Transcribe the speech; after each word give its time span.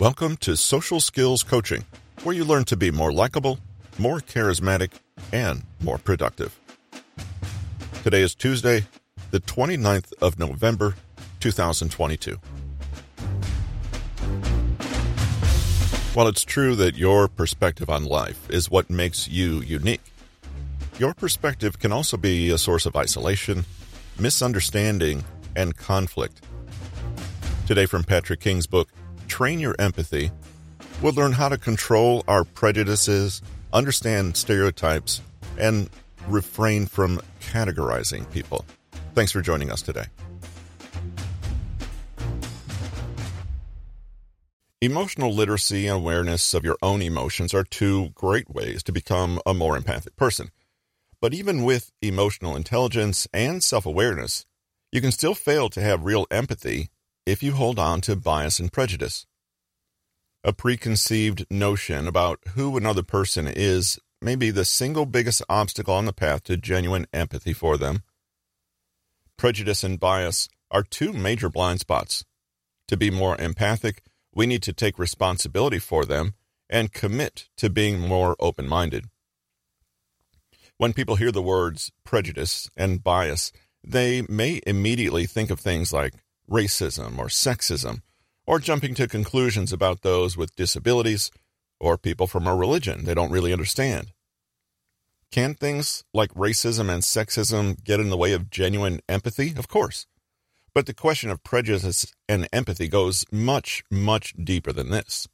Welcome 0.00 0.36
to 0.38 0.56
Social 0.56 1.00
Skills 1.00 1.42
Coaching, 1.42 1.84
where 2.22 2.32
you 2.32 2.44
learn 2.44 2.62
to 2.66 2.76
be 2.76 2.92
more 2.92 3.10
likable, 3.12 3.58
more 3.98 4.20
charismatic, 4.20 4.92
and 5.32 5.64
more 5.80 5.98
productive. 5.98 6.56
Today 8.04 8.22
is 8.22 8.36
Tuesday, 8.36 8.86
the 9.32 9.40
29th 9.40 10.12
of 10.22 10.38
November, 10.38 10.94
2022. 11.40 12.36
While 16.14 16.28
it's 16.28 16.44
true 16.44 16.76
that 16.76 16.96
your 16.96 17.26
perspective 17.26 17.90
on 17.90 18.04
life 18.04 18.48
is 18.48 18.70
what 18.70 18.88
makes 18.88 19.26
you 19.26 19.62
unique, 19.62 20.12
your 21.00 21.12
perspective 21.12 21.80
can 21.80 21.90
also 21.90 22.16
be 22.16 22.50
a 22.50 22.58
source 22.58 22.86
of 22.86 22.94
isolation, 22.94 23.64
misunderstanding, 24.16 25.24
and 25.56 25.76
conflict. 25.76 26.40
Today, 27.66 27.86
from 27.86 28.04
Patrick 28.04 28.38
King's 28.38 28.68
book, 28.68 28.88
Train 29.28 29.60
Your 29.60 29.76
Empathy, 29.78 30.30
we'll 31.00 31.12
learn 31.12 31.32
how 31.32 31.48
to 31.48 31.58
control 31.58 32.24
our 32.26 32.44
prejudices, 32.44 33.42
understand 33.72 34.36
stereotypes, 34.36 35.20
and 35.58 35.88
refrain 36.26 36.86
from 36.86 37.20
categorizing 37.40 38.30
people. 38.32 38.64
Thanks 39.14 39.30
for 39.32 39.40
joining 39.40 39.70
us 39.70 39.82
today. 39.82 40.06
Emotional 44.80 45.34
literacy 45.34 45.88
and 45.88 45.96
awareness 45.96 46.54
of 46.54 46.64
your 46.64 46.76
own 46.82 47.02
emotions 47.02 47.52
are 47.52 47.64
two 47.64 48.10
great 48.14 48.48
ways 48.48 48.80
to 48.84 48.92
become 48.92 49.40
a 49.44 49.52
more 49.52 49.76
empathic 49.76 50.14
person. 50.14 50.50
But 51.20 51.34
even 51.34 51.64
with 51.64 51.90
emotional 52.00 52.54
intelligence 52.54 53.26
and 53.34 53.62
self 53.62 53.84
awareness, 53.86 54.46
you 54.92 55.00
can 55.00 55.10
still 55.10 55.34
fail 55.34 55.68
to 55.70 55.80
have 55.80 56.04
real 56.04 56.26
empathy 56.30 56.90
if 57.28 57.42
you 57.42 57.52
hold 57.52 57.78
on 57.78 58.00
to 58.00 58.16
bias 58.16 58.58
and 58.58 58.72
prejudice. 58.72 59.26
A 60.42 60.52
preconceived 60.54 61.44
notion 61.50 62.08
about 62.08 62.38
who 62.54 62.76
another 62.76 63.02
person 63.02 63.46
is 63.46 63.98
may 64.22 64.34
be 64.34 64.50
the 64.50 64.64
single 64.64 65.04
biggest 65.04 65.42
obstacle 65.46 65.92
on 65.92 66.06
the 66.06 66.12
path 66.14 66.44
to 66.44 66.56
genuine 66.56 67.06
empathy 67.12 67.52
for 67.52 67.76
them. 67.76 68.02
Prejudice 69.36 69.84
and 69.84 70.00
bias 70.00 70.48
are 70.70 70.82
two 70.82 71.12
major 71.12 71.50
blind 71.50 71.80
spots. 71.80 72.24
To 72.88 72.96
be 72.96 73.10
more 73.10 73.36
empathic, 73.36 74.02
we 74.34 74.46
need 74.46 74.62
to 74.62 74.72
take 74.72 74.98
responsibility 74.98 75.78
for 75.78 76.06
them 76.06 76.32
and 76.70 76.94
commit 76.94 77.48
to 77.58 77.68
being 77.68 78.00
more 78.00 78.36
open 78.40 78.66
minded. 78.66 79.04
When 80.78 80.94
people 80.94 81.16
hear 81.16 81.32
the 81.32 81.42
words 81.42 81.92
prejudice 82.04 82.70
and 82.74 83.04
bias, 83.04 83.52
they 83.84 84.22
may 84.28 84.62
immediately 84.66 85.26
think 85.26 85.50
of 85.50 85.60
things 85.60 85.92
like 85.92 86.14
racism 86.48 87.18
or 87.18 87.26
sexism, 87.26 88.02
or 88.46 88.58
jumping 88.58 88.94
to 88.94 89.06
conclusions 89.06 89.72
about 89.72 90.02
those 90.02 90.36
with 90.36 90.56
disabilities 90.56 91.30
or 91.80 91.96
people 91.98 92.26
from 92.26 92.46
a 92.46 92.54
religion 92.54 93.04
they 93.04 93.14
don't 93.14 93.30
really 93.30 93.52
understand. 93.52 94.12
Can 95.30 95.54
things 95.54 96.04
like 96.14 96.32
racism 96.32 96.88
and 96.88 97.02
sexism 97.02 97.82
get 97.84 98.00
in 98.00 98.08
the 98.08 98.16
way 98.16 98.32
of 98.32 98.50
genuine 98.50 99.00
empathy? 99.08 99.54
Of 99.56 99.68
course. 99.68 100.06
But 100.74 100.86
the 100.86 100.94
question 100.94 101.28
of 101.30 101.44
prejudice 101.44 102.12
and 102.28 102.48
empathy 102.52 102.88
goes 102.88 103.24
much, 103.30 103.82
much 103.90 104.34
deeper 104.42 104.72
than 104.72 104.90
this. 104.90 105.28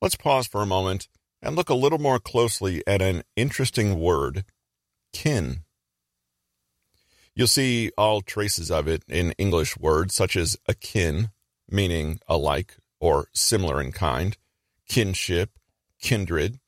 Let's 0.00 0.16
pause 0.16 0.46
for 0.46 0.62
a 0.62 0.66
moment 0.66 1.08
and 1.42 1.56
look 1.56 1.68
a 1.68 1.74
little 1.74 1.98
more 1.98 2.18
closely 2.18 2.82
at 2.86 3.02
an 3.02 3.22
interesting 3.36 3.98
word 3.98 4.44
kin. 5.12 5.62
You'll 7.36 7.46
see 7.48 7.90
all 7.98 8.22
traces 8.22 8.70
of 8.70 8.88
it 8.88 9.02
in 9.08 9.32
English 9.32 9.76
words 9.76 10.14
such 10.14 10.36
as 10.36 10.56
akin, 10.66 11.30
meaning 11.68 12.18
alike 12.26 12.78
or 12.98 13.28
similar 13.34 13.78
in 13.78 13.92
kind, 13.92 14.34
kinship, 14.88 15.50
kindred. 16.00 16.58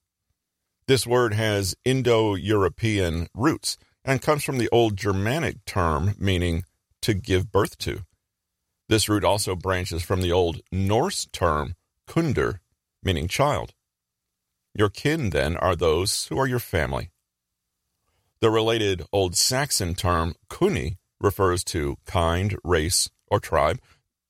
This 0.87 1.07
word 1.07 1.33
has 1.33 1.75
Indo 1.87 2.35
European 2.35 3.29
roots 3.35 3.79
and 4.05 4.21
comes 4.21 4.45
from 4.45 4.59
the 4.59 4.69
old 4.69 4.99
Germanic 4.99 5.65
term 5.65 6.15
meaning 6.19 6.65
to 7.01 7.15
give 7.15 7.51
birth 7.51 7.79
to. 7.79 8.01
This 8.91 9.09
root 9.09 9.25
also 9.25 9.57
branches 9.57 10.03
from 10.03 10.21
the 10.21 10.33
old 10.33 10.61
Norse 10.71 11.27
term 11.33 11.77
kunder, 12.07 12.61
meaning 13.03 13.27
child. 13.27 13.73
Your 14.75 14.91
kin, 14.91 15.31
then, 15.31 15.57
are 15.57 15.75
those 15.75 16.27
who 16.27 16.39
are 16.39 16.47
your 16.47 16.59
family. 16.59 17.11
The 18.41 18.51
related 18.51 19.03
Old 19.13 19.37
Saxon 19.37 19.95
term 19.97 20.35
kuni 20.49 20.99
refers 21.21 21.65
to 21.65 21.97
kind, 22.07 22.57
race, 22.63 23.11
or 23.27 23.41
tribe. 23.41 23.81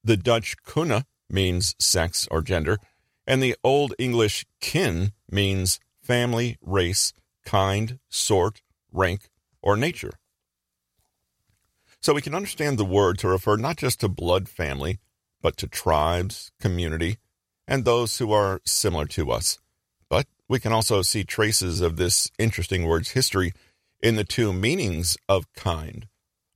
The 0.02 0.16
Dutch 0.16 0.56
kuna 0.64 1.04
means 1.28 1.74
sex 1.78 2.26
or 2.30 2.40
gender, 2.40 2.78
and 3.26 3.42
the 3.42 3.54
Old 3.62 3.94
English 3.98 4.46
kin 4.60 5.12
means 5.30 5.78
family, 6.02 6.56
race, 6.62 7.12
kind, 7.44 7.98
sort, 8.08 8.62
rank, 8.90 9.28
or 9.60 9.76
nature. 9.76 10.12
So 12.00 12.14
we 12.14 12.22
can 12.22 12.34
understand 12.34 12.78
the 12.78 12.86
word 12.86 13.18
to 13.18 13.28
refer 13.28 13.56
not 13.56 13.76
just 13.76 14.00
to 14.00 14.08
blood 14.08 14.48
family, 14.48 15.00
but 15.42 15.58
to 15.58 15.66
tribes, 15.66 16.50
community, 16.58 17.18
and 17.66 17.84
those 17.84 18.16
who 18.16 18.32
are 18.32 18.62
similar 18.64 19.04
to 19.06 19.30
us. 19.30 19.58
But 20.08 20.26
we 20.48 20.60
can 20.60 20.72
also 20.72 21.02
see 21.02 21.24
traces 21.24 21.82
of 21.82 21.96
this 21.96 22.30
interesting 22.38 22.86
word's 22.86 23.10
history 23.10 23.52
in 24.00 24.16
the 24.16 24.24
two 24.24 24.52
meanings 24.52 25.16
of 25.28 25.52
kind, 25.54 26.06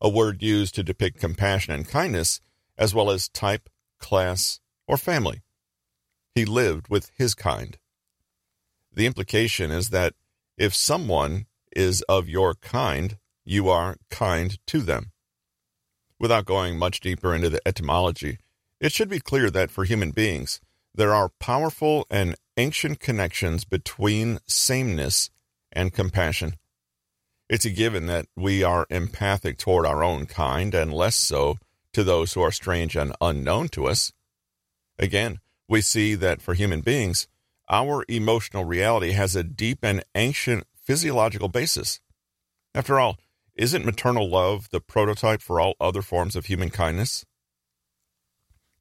a 0.00 0.08
word 0.08 0.42
used 0.42 0.74
to 0.74 0.82
depict 0.82 1.18
compassion 1.18 1.74
and 1.74 1.88
kindness, 1.88 2.40
as 2.78 2.94
well 2.94 3.10
as 3.10 3.28
type, 3.28 3.68
class, 3.98 4.60
or 4.86 4.96
family. 4.96 5.42
He 6.34 6.44
lived 6.44 6.88
with 6.88 7.10
his 7.16 7.34
kind. 7.34 7.78
The 8.92 9.06
implication 9.06 9.70
is 9.70 9.90
that 9.90 10.14
if 10.56 10.74
someone 10.74 11.46
is 11.74 12.02
of 12.02 12.28
your 12.28 12.54
kind, 12.54 13.16
you 13.44 13.68
are 13.68 13.96
kind 14.10 14.58
to 14.66 14.80
them. 14.80 15.12
Without 16.18 16.44
going 16.44 16.78
much 16.78 17.00
deeper 17.00 17.34
into 17.34 17.50
the 17.50 17.66
etymology, 17.66 18.38
it 18.80 18.92
should 18.92 19.08
be 19.08 19.20
clear 19.20 19.50
that 19.50 19.70
for 19.70 19.84
human 19.84 20.10
beings, 20.10 20.60
there 20.94 21.14
are 21.14 21.30
powerful 21.40 22.06
and 22.10 22.36
ancient 22.56 23.00
connections 23.00 23.64
between 23.64 24.38
sameness 24.46 25.30
and 25.72 25.92
compassion. 25.92 26.54
It's 27.52 27.66
a 27.66 27.70
given 27.70 28.06
that 28.06 28.28
we 28.34 28.62
are 28.62 28.86
empathic 28.88 29.58
toward 29.58 29.84
our 29.84 30.02
own 30.02 30.24
kind 30.24 30.74
and 30.74 30.90
less 30.90 31.14
so 31.14 31.58
to 31.92 32.02
those 32.02 32.32
who 32.32 32.40
are 32.40 32.50
strange 32.50 32.96
and 32.96 33.14
unknown 33.20 33.68
to 33.72 33.88
us. 33.88 34.10
Again, 34.98 35.38
we 35.68 35.82
see 35.82 36.14
that 36.14 36.40
for 36.40 36.54
human 36.54 36.80
beings, 36.80 37.28
our 37.68 38.06
emotional 38.08 38.64
reality 38.64 39.10
has 39.12 39.36
a 39.36 39.44
deep 39.44 39.80
and 39.82 40.02
ancient 40.14 40.66
physiological 40.82 41.48
basis. 41.48 42.00
After 42.74 42.98
all, 42.98 43.18
isn't 43.54 43.84
maternal 43.84 44.30
love 44.30 44.70
the 44.70 44.80
prototype 44.80 45.42
for 45.42 45.60
all 45.60 45.74
other 45.78 46.00
forms 46.00 46.34
of 46.34 46.46
human 46.46 46.70
kindness? 46.70 47.26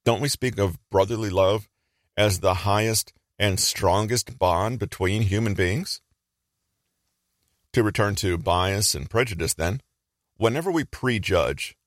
Don't 0.06 0.22
we 0.22 0.30
speak 0.30 0.58
of 0.58 0.80
brotherly 0.90 1.30
love 1.30 1.68
as 2.16 2.40
the 2.40 2.54
highest 2.54 3.12
and 3.38 3.60
strongest 3.60 4.40
bond 4.40 4.80
between 4.80 5.24
human 5.24 5.56
beings? 5.56 6.00
To 7.74 7.84
return 7.84 8.16
to 8.16 8.38
bias 8.38 8.94
and 8.94 9.10
prejudice, 9.10 9.54
then, 9.54 9.82
whenever 10.36 10.70
we 10.70 10.84
prejudge, 10.84 11.78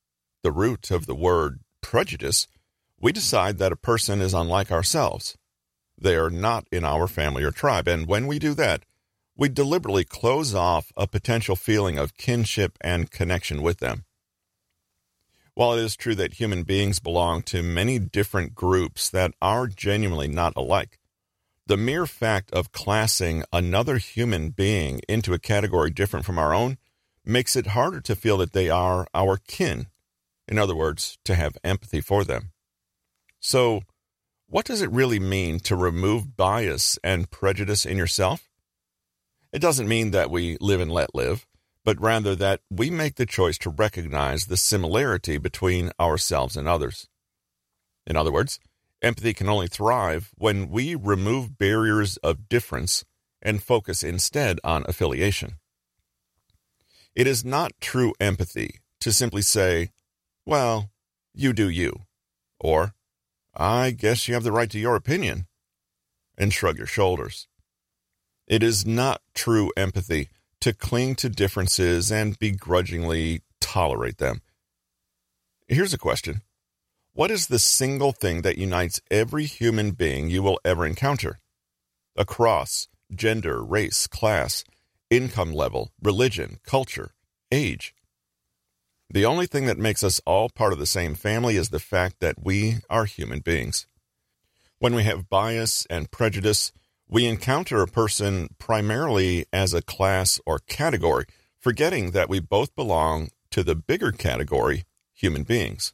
the 0.43 0.53
root 0.53 0.91
of 0.91 1.07
the 1.07 1.15
word 1.15 1.61
prejudice, 1.83 2.49
we 2.99 3.13
decide 3.13 3.59
that 3.59 3.73
a 3.73 3.77
person 3.77 4.23
is 4.23 4.33
unlike 4.33 4.73
ourselves. 4.73 5.37
They 5.99 6.17
are 6.17 6.31
not 6.31 6.67
in 6.73 6.85
our 6.85 7.07
family 7.07 7.45
or 7.45 7.51
tribe, 7.51 7.87
and 7.87 8.07
when 8.07 8.27
we 8.27 8.39
do 8.39 8.55
that, 8.55 8.85
we 9.37 9.49
deliberately 9.49 10.05
close 10.05 10.55
off 10.55 10.91
a 10.97 11.07
potential 11.07 11.57
feeling 11.57 11.99
of 11.99 12.17
kinship 12.17 12.79
and 12.81 13.11
connection 13.11 13.61
with 13.63 13.79
them. 13.79 14.05
While 15.55 15.75
it 15.75 15.83
is 15.83 15.97
true 15.97 16.15
that 16.15 16.35
human 16.35 16.63
beings 16.63 16.99
belong 16.99 17.43
to 17.45 17.63
many 17.63 17.99
different 17.99 18.55
groups 18.55 19.11
that 19.11 19.33
are 19.43 19.67
genuinely 19.67 20.29
not 20.29 20.55
alike, 20.57 20.99
the 21.67 21.77
mere 21.77 22.07
fact 22.07 22.53
of 22.53 22.73
classing 22.73 23.45
another 23.53 23.97
human 23.99 24.51
being 24.51 25.01
into 25.09 25.33
a 25.33 25.39
category 25.39 25.91
different 25.91 26.27
from 26.27 26.39
our 26.39 26.53
own 26.53 26.77
makes 27.25 27.57
it 27.57 27.69
harder 27.69 28.01
to 28.03 28.15
feel 28.15 28.37
that 28.39 28.53
they 28.53 28.69
are 28.69 29.07
our 29.15 29.39
kin. 29.39 29.87
In 30.47 30.59
other 30.59 30.77
words, 30.77 31.19
to 31.25 31.35
have 31.35 31.57
empathy 31.65 32.03
for 32.03 32.23
them. 32.23 32.51
So, 33.41 33.83
what 34.47 34.67
does 34.67 34.83
it 34.83 34.91
really 34.91 35.19
mean 35.19 35.59
to 35.61 35.75
remove 35.75 36.37
bias 36.37 36.99
and 37.03 37.31
prejudice 37.31 37.87
in 37.87 37.97
yourself? 37.97 38.49
It 39.53 39.61
doesn't 39.61 39.89
mean 39.89 40.11
that 40.11 40.31
we 40.31 40.59
live 40.61 40.81
and 40.81 40.93
let 40.93 41.15
live, 41.15 41.47
but 41.85 42.01
rather 42.01 42.35
that 42.37 42.61
we 42.71 42.91
make 42.91 43.17
the 43.17 43.27
choice 43.27 43.57
to 43.59 43.71
recognize 43.71 44.47
the 44.47 44.57
similarity 44.57 45.39
between 45.39 45.93
ourselves 45.99 46.57
and 46.57 46.69
others. 46.69 47.09
In 48.07 48.17
other 48.17 48.33
words, 48.33 48.61
Empathy 49.03 49.35
can 49.35 49.49
only 49.49 49.69
thrive 49.69 50.31
when 50.37 50.71
we 50.71 50.95
remove 50.95 51.59
barriers 51.59 52.17
of 52.19 52.49
difference 52.49 53.05
and 53.43 53.63
focus 53.63 54.03
instead 54.03 54.59
on 54.65 54.85
affiliation. 54.89 55.55
It 57.15 57.27
is 57.27 57.45
not 57.45 57.73
true 57.81 58.15
empathy 58.19 58.81
to 59.01 59.13
simply 59.13 59.43
say, 59.43 59.91
well, 60.47 60.91
you 61.35 61.53
do 61.53 61.69
you, 61.69 62.07
or 62.59 62.95
I 63.55 63.91
guess 63.91 64.27
you 64.27 64.35
have 64.35 64.45
the 64.45 64.53
right 64.53 64.71
to 64.71 64.79
your 64.79 64.97
opinion, 64.97 65.47
and 66.37 66.53
shrug 66.53 66.79
your 66.79 66.87
shoulders. 66.87 67.47
It 68.47 68.63
is 68.63 68.85
not 68.85 69.23
true 69.35 69.71
empathy 69.77 70.29
to 70.61 70.73
cling 70.73 71.15
to 71.17 71.29
differences 71.29 72.11
and 72.11 72.39
begrudgingly 72.39 73.43
tolerate 73.61 74.19
them. 74.19 74.41
Here's 75.69 75.95
a 75.95 75.99
question 75.99 76.43
What 77.17 77.31
is 77.31 77.47
the 77.47 77.61
single 77.61 78.11
thing 78.11 78.43
that 78.43 78.59
unites 78.59 79.01
every 79.09 79.45
human 79.45 79.93
being 79.93 80.31
you 80.31 80.43
will 80.43 80.59
ever 80.65 80.85
encounter? 80.85 81.39
Across 82.17 82.89
gender, 83.15 83.63
race, 83.63 84.09
class, 84.09 84.65
income 85.11 85.53
level, 85.53 85.93
religion, 86.03 86.59
culture, 86.65 87.15
age. 87.53 87.95
The 89.09 89.25
only 89.25 89.47
thing 89.47 89.67
that 89.67 89.79
makes 89.79 90.03
us 90.03 90.21
all 90.27 90.49
part 90.49 90.73
of 90.73 90.81
the 90.81 90.87
same 90.87 91.15
family 91.15 91.55
is 91.55 91.69
the 91.69 91.79
fact 91.79 92.19
that 92.19 92.43
we 92.43 92.79
are 92.91 93.05
human 93.05 93.39
beings. 93.39 93.87
When 94.81 94.97
we 94.97 95.05
have 95.05 95.31
bias 95.31 95.87
and 95.89 96.11
prejudice, 96.11 96.73
we 97.09 97.27
encounter 97.27 97.81
a 97.81 97.87
person 97.87 98.49
primarily 98.59 99.47
as 99.53 99.73
a 99.73 99.83
class 99.83 100.41
or 100.45 100.59
category, 100.59 101.27
forgetting 101.61 102.11
that 102.11 102.29
we 102.29 102.41
both 102.41 102.75
belong 102.75 103.29
to 103.53 103.63
the 103.63 103.77
bigger 103.77 104.11
category, 104.11 104.83
human 105.13 105.45
beings. 105.45 105.93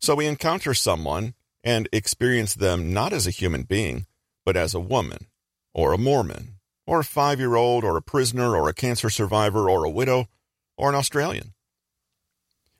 So 0.00 0.14
we 0.14 0.26
encounter 0.26 0.74
someone 0.74 1.34
and 1.64 1.88
experience 1.92 2.54
them 2.54 2.92
not 2.92 3.12
as 3.12 3.26
a 3.26 3.30
human 3.30 3.62
being, 3.62 4.06
but 4.44 4.56
as 4.56 4.74
a 4.74 4.80
woman, 4.80 5.26
or 5.74 5.92
a 5.92 5.98
Mormon, 5.98 6.58
or 6.86 7.00
a 7.00 7.04
five 7.04 7.40
year 7.40 7.56
old, 7.56 7.82
or 7.84 7.96
a 7.96 8.02
prisoner, 8.02 8.54
or 8.54 8.68
a 8.68 8.74
cancer 8.74 9.10
survivor, 9.10 9.68
or 9.68 9.84
a 9.84 9.90
widow, 9.90 10.28
or 10.76 10.88
an 10.88 10.94
Australian. 10.94 11.54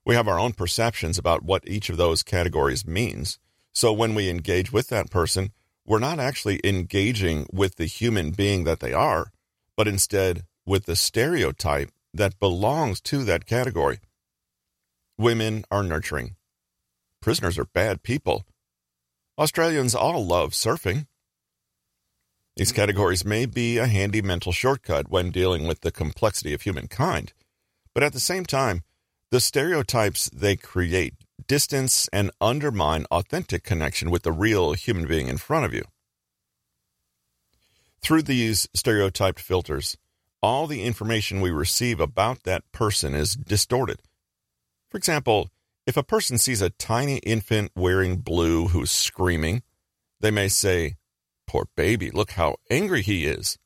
We 0.05 0.15
have 0.15 0.29
our 0.29 0.39
own 0.39 0.53
perceptions 0.53 1.19
about 1.19 1.43
what 1.43 1.67
each 1.67 1.91
of 1.91 1.97
those 1.97 2.23
categories 2.23 2.87
means. 2.87 3.41
So 3.75 3.93
when 3.93 4.15
we 4.15 4.31
engage 4.31 4.73
with 4.73 4.89
that 4.89 5.11
person, 5.11 5.51
we're 5.85 5.99
not 5.99 6.21
actually 6.21 6.61
engaging 6.63 7.47
with 7.53 7.75
the 7.77 7.87
human 7.87 8.31
being 8.31 8.65
that 8.65 8.81
they 8.81 8.93
are, 8.93 9.33
but 9.77 9.89
instead 9.89 10.45
with 10.65 10.87
the 10.87 10.97
stereotype 10.97 11.91
that 12.15 12.39
belongs 12.39 13.01
to 13.01 13.25
that 13.25 13.47
category. 13.47 13.99
Women 15.19 15.65
are 15.71 15.83
nurturing. 15.83 16.37
Prisoners 17.27 17.59
are 17.59 17.65
bad 17.65 18.05
people. 18.05 18.45
Australians 19.37 19.97
all 19.97 20.25
love 20.25 20.53
surfing. 20.53 21.09
These 22.55 22.71
categories 22.71 23.25
may 23.25 23.47
be 23.47 23.79
a 23.79 23.89
handy 23.89 24.23
mental 24.23 24.53
shortcut 24.53 25.11
when 25.11 25.33
dealing 25.33 25.67
with 25.67 25.81
the 25.81 25.91
complexity 25.91 26.55
of 26.55 26.63
humankind, 26.63 27.33
but 27.93 28.05
at 28.05 28.13
the 28.13 28.21
same 28.21 28.47
time, 28.47 28.85
the 29.33 29.41
stereotypes 29.41 30.31
they 30.31 30.55
create 30.55 31.15
distance 31.49 32.09
and 32.13 32.31
undermine 32.41 33.07
authentic 33.11 33.65
connection 33.65 34.09
with 34.09 34.23
the 34.23 34.31
real 34.31 34.75
human 34.75 35.09
being 35.09 35.27
in 35.27 35.37
front 35.37 35.67
of 35.67 35.75
you. 35.75 35.83
Through 38.01 38.23
these 38.23 38.69
stereotyped 38.73 39.41
filters, 39.41 39.97
all 40.41 40.69
the 40.69 40.85
information 40.85 41.41
we 41.41 41.51
receive 41.51 41.99
about 41.99 42.45
that 42.45 42.71
person 42.71 43.17
is 43.17 43.35
distorted. 43.35 44.01
For 44.89 44.97
example, 44.97 45.51
if 45.87 45.97
a 45.97 46.03
person 46.03 46.37
sees 46.37 46.61
a 46.61 46.71
tiny 46.71 47.19
infant 47.19 47.71
wearing 47.77 48.17
blue 48.17 48.69
who's 48.69 48.91
screaming, 48.91 49.63
they 50.21 50.31
may 50.31 50.49
say, 50.49 50.97
Poor 51.47 51.69
baby, 51.77 52.11
look 52.11 52.33
how 52.33 52.57
angry 52.69 53.03
he 53.03 53.25
is. 53.25 53.57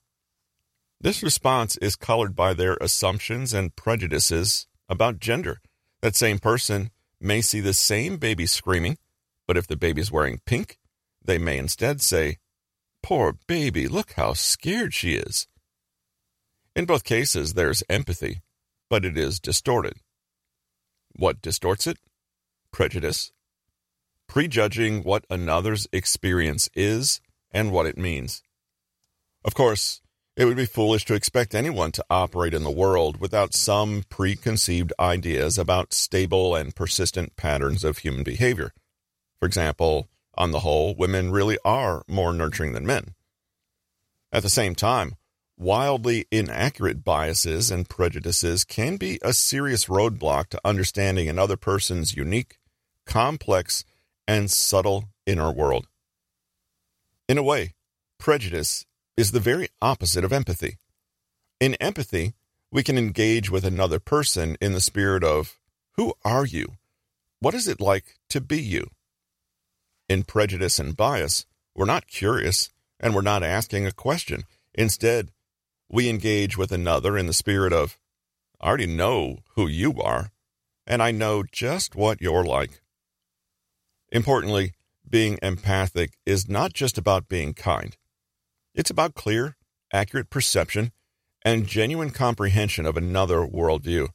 This 1.01 1.23
response 1.23 1.79
is 1.79 1.97
colored 1.97 2.37
by 2.37 2.53
their 2.53 2.77
assumptions 2.79 3.55
and 3.55 3.75
prejudices 3.75 4.67
about 4.87 5.19
gender. 5.19 5.63
That 6.03 6.15
same 6.15 6.39
person 6.39 6.91
may 7.19 7.41
see 7.41 7.61
the 7.61 7.73
same 7.73 8.19
baby 8.19 8.45
screaming, 8.45 8.99
but 9.47 9.57
if 9.57 9.67
the 9.67 9.77
baby's 9.77 10.13
wearing 10.13 10.41
pink, 10.45 10.79
they 11.25 11.39
may 11.39 11.57
instead 11.57 12.03
say, 12.03 12.37
Poor 13.03 13.39
baby, 13.47 13.89
look 13.89 14.13
how 14.13 14.35
scared 14.35 14.93
she 14.93 15.15
is. 15.15 15.49
In 16.77 16.85
both 16.85 17.03
cases, 17.03 17.55
there's 17.55 17.83
empathy, 17.89 18.43
but 18.91 19.07
it 19.07 19.17
is 19.17 19.41
distorted. 19.41 19.95
What 21.13 21.41
distorts 21.41 21.87
it? 21.87 21.97
Prejudice. 22.73 23.33
Prejudging 24.29 25.03
what 25.03 25.25
another's 25.29 25.87
experience 25.93 26.69
is 26.75 27.21
and 27.51 27.73
what 27.73 27.87
it 27.87 27.99
means. 27.99 28.43
Of 29.45 29.55
course, 29.55 30.01
it 30.37 30.45
would 30.45 30.57
be 30.57 30.67
foolish 30.67 31.05
to 31.07 31.15
expect 31.15 31.55
anyone 31.55 31.93
to 31.93 32.05
operate 32.09 32.55
in 32.55 32.63
the 32.63 32.71
world 32.71 33.21
without 33.21 33.53
some 33.53 34.05
preconceived 34.09 34.93
ideas 34.99 35.59
about 35.59 35.93
stable 35.93 36.55
and 36.55 36.75
persistent 36.75 37.37
patterns 37.37 37.85
of 37.85 37.99
human 37.99 38.23
behavior. 38.23 38.73
For 39.39 39.47
example, 39.47 40.09
on 40.35 40.53
the 40.53 40.61
whole, 40.61 40.95
women 40.95 41.33
really 41.33 41.59
are 41.65 42.05
more 42.09 42.33
nurturing 42.33 42.73
than 42.73 42.87
men. 42.87 43.15
At 44.33 44.43
the 44.43 44.49
same 44.49 44.75
time, 44.75 45.17
wildly 45.59 46.27
inaccurate 46.31 47.05
biases 47.05 47.71
and 47.71 47.89
prejudices 47.89 48.65
can 48.65 48.97
be 48.97 49.19
a 49.23 49.35
serious 49.35 49.87
roadblock 49.87 50.49
to 50.51 50.61
understanding 50.65 51.29
another 51.29 51.57
person's 51.57 52.17
unique, 52.17 52.57
complex, 53.11 53.85
and 54.27 54.51
subtle 54.51 55.11
inner 55.27 55.51
world. 55.51 55.87
In 57.29 57.37
a 57.37 57.43
way, 57.43 57.75
prejudice 58.19 58.87
is 59.17 59.33
the 59.33 59.41
very 59.41 59.69
opposite 59.83 60.25
of 60.25 60.33
empathy. 60.33 60.79
In 61.59 61.75
empathy, 61.75 62.35
we 62.71 62.85
can 62.85 62.97
engage 62.97 63.51
with 63.51 63.65
another 63.65 63.99
person 63.99 64.57
in 64.61 64.73
the 64.73 64.81
spirit 64.81 65.25
of, 65.25 65.59
Who 65.97 66.15
are 66.25 66.47
you? 66.47 66.77
What 67.41 67.55
is 67.55 67.67
it 67.67 67.81
like 67.81 68.19
to 68.29 68.41
be 68.41 68.61
you? 68.61 68.91
In 70.09 70.23
prejudice 70.23 70.79
and 70.79 70.97
bias, 70.97 71.47
we're 71.75 71.87
not 71.87 72.07
curious 72.07 72.71
and 73.01 73.15
we're 73.15 73.23
not 73.23 73.43
asking 73.43 73.87
a 73.87 73.93
question. 73.93 74.45
Instead, 74.75 75.31
we 75.91 76.09
engage 76.09 76.57
with 76.57 76.71
another 76.71 77.19
in 77.19 77.27
the 77.27 77.33
spirit 77.33 77.73
of, 77.73 77.99
I 78.61 78.69
already 78.69 78.87
know 78.87 79.39
who 79.57 79.67
you 79.67 80.01
are, 80.01 80.31
and 80.87 81.03
I 81.03 81.11
know 81.11 81.43
just 81.51 81.97
what 81.97 82.21
you're 82.21 82.45
like. 82.45 82.81
Importantly, 84.13 84.73
being 85.09 85.39
empathic 85.43 86.17
is 86.27 86.49
not 86.49 86.73
just 86.73 86.99
about 86.99 87.29
being 87.29 87.55
kind. 87.55 87.97
It's 88.75 88.91
about 88.91 89.15
clear, 89.15 89.57
accurate 89.93 90.31
perception 90.31 90.93
and 91.43 91.67
genuine 91.67 92.11
comprehension 92.11 92.87
of 92.87 92.97
another 92.97 93.39
worldview. 93.39 94.09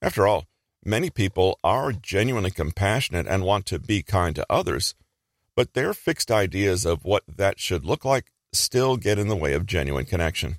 After 0.00 0.26
all, 0.26 0.46
many 0.84 1.10
people 1.10 1.58
are 1.64 1.92
genuinely 1.92 2.50
compassionate 2.50 3.26
and 3.26 3.44
want 3.44 3.66
to 3.66 3.78
be 3.78 4.02
kind 4.02 4.34
to 4.36 4.46
others, 4.50 4.94
but 5.56 5.74
their 5.74 5.94
fixed 5.94 6.30
ideas 6.30 6.84
of 6.84 7.04
what 7.04 7.22
that 7.28 7.58
should 7.58 7.84
look 7.84 8.04
like 8.04 8.32
still 8.52 8.96
get 8.96 9.18
in 9.18 9.28
the 9.28 9.36
way 9.36 9.54
of 9.54 9.66
genuine 9.66 10.04
connection. 10.04 10.58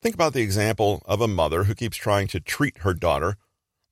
Think 0.00 0.14
about 0.14 0.32
the 0.32 0.42
example 0.42 1.02
of 1.06 1.20
a 1.20 1.28
mother 1.28 1.64
who 1.64 1.74
keeps 1.74 1.96
trying 1.96 2.26
to 2.28 2.40
treat 2.40 2.78
her 2.78 2.94
daughter 2.94 3.36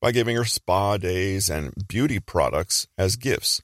by 0.01 0.13
giving 0.13 0.37
her 0.37 0.45
spa 0.45 0.97
days 0.97 1.49
and 1.49 1.73
beauty 1.89 2.21
products 2.21 2.87
as 2.99 3.17
gifts. 3.17 3.63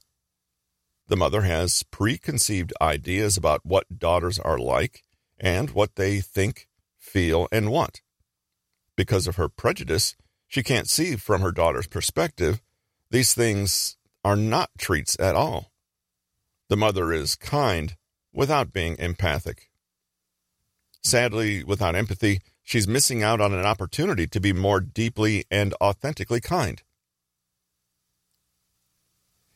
The 1.09 1.17
mother 1.17 1.43
has 1.43 1.83
preconceived 1.83 2.73
ideas 2.81 3.37
about 3.37 3.67
what 3.67 3.99
daughters 3.99 4.39
are 4.39 4.59
like 4.59 5.03
and 5.39 5.71
what 5.71 5.97
they 5.97 6.21
think, 6.21 6.69
feel, 6.99 7.49
and 7.53 7.71
want. 7.71 8.01
Because 8.97 9.27
of 9.27 9.37
her 9.37 9.49
prejudice, 9.49 10.17
she 10.47 10.62
can't 10.62 10.89
see 10.89 11.17
from 11.17 11.41
her 11.41 11.53
daughter's 11.53 11.87
perspective 11.87 12.62
these 13.11 13.35
things 13.35 13.97
are 14.25 14.37
not 14.37 14.71
treats 14.79 15.19
at 15.21 15.35
all. 15.35 15.73
The 16.69 16.77
mother 16.77 17.12
is 17.12 17.37
kind 17.37 17.97
without 18.33 18.73
being 18.73 18.97
empathic. 18.99 19.69
Sadly, 21.03 21.65
without 21.65 21.97
empathy, 21.97 22.41
she's 22.73 22.88
missing 22.88 23.23
out 23.23 23.38
on 23.38 23.52
an 23.52 23.67
opportunity 23.67 24.26
to 24.26 24.41
be 24.41 24.50
more 24.50 24.81
deeply 24.81 25.45
and 25.50 25.75
authentically 25.75 26.41
kind. 26.41 26.83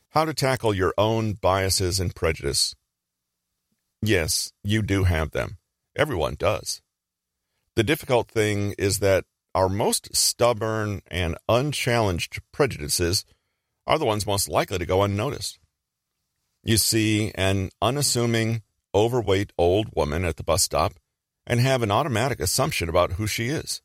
How 0.09 0.23
to 0.23 0.35
tackle 0.35 0.71
your 0.71 0.93
own 0.99 1.33
biases 1.33 1.99
and 1.99 2.13
prejudice. 2.13 2.75
Yes, 4.03 4.53
you 4.63 4.83
do 4.83 5.05
have 5.05 5.31
them. 5.31 5.57
Everyone 5.95 6.35
does. 6.37 6.83
The 7.73 7.81
difficult 7.81 8.29
thing 8.29 8.75
is 8.77 8.99
that 8.99 9.25
our 9.55 9.67
most 9.67 10.15
stubborn 10.15 11.01
and 11.07 11.35
unchallenged 11.49 12.39
prejudices 12.51 13.25
are 13.87 13.97
the 13.97 14.05
ones 14.05 14.27
most 14.27 14.47
likely 14.47 14.77
to 14.77 14.85
go 14.85 15.01
unnoticed. 15.01 15.57
You 16.63 16.77
see 16.77 17.31
an 17.33 17.71
unassuming, 17.81 18.61
overweight 18.93 19.53
old 19.57 19.87
woman 19.95 20.23
at 20.23 20.37
the 20.37 20.43
bus 20.43 20.61
stop 20.61 20.93
and 21.47 21.61
have 21.61 21.81
an 21.81 21.89
automatic 21.89 22.39
assumption 22.39 22.89
about 22.89 23.13
who 23.13 23.25
she 23.25 23.47
is. 23.47 23.81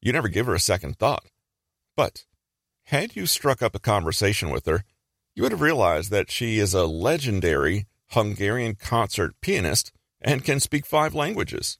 You 0.00 0.12
never 0.12 0.28
give 0.28 0.46
her 0.46 0.54
a 0.54 0.60
second 0.60 0.96
thought. 0.96 1.24
But 1.96 2.24
had 2.84 3.16
you 3.16 3.26
struck 3.26 3.60
up 3.60 3.74
a 3.74 3.80
conversation 3.80 4.50
with 4.50 4.64
her, 4.66 4.84
you 5.34 5.42
would 5.42 5.52
have 5.52 5.60
realized 5.60 6.10
that 6.12 6.30
she 6.30 6.58
is 6.58 6.72
a 6.72 6.86
legendary 6.86 7.86
Hungarian 8.12 8.76
concert 8.76 9.34
pianist 9.42 9.92
and 10.20 10.44
can 10.44 10.60
speak 10.60 10.86
five 10.86 11.14
languages. 11.14 11.78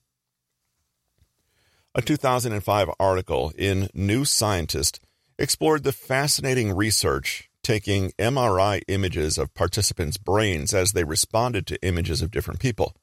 A 1.94 2.02
2005 2.02 2.90
article 3.00 3.52
in 3.56 3.88
New 3.94 4.24
Scientist 4.24 5.00
explored 5.38 5.84
the 5.84 5.92
fascinating 5.92 6.74
research 6.74 7.48
taking 7.62 8.12
MRI 8.18 8.82
images 8.88 9.38
of 9.38 9.54
participants' 9.54 10.16
brains 10.16 10.74
as 10.74 10.92
they 10.92 11.04
responded 11.04 11.66
to 11.66 11.82
images 11.84 12.22
of 12.22 12.30
different 12.30 12.60
people. 12.60 12.94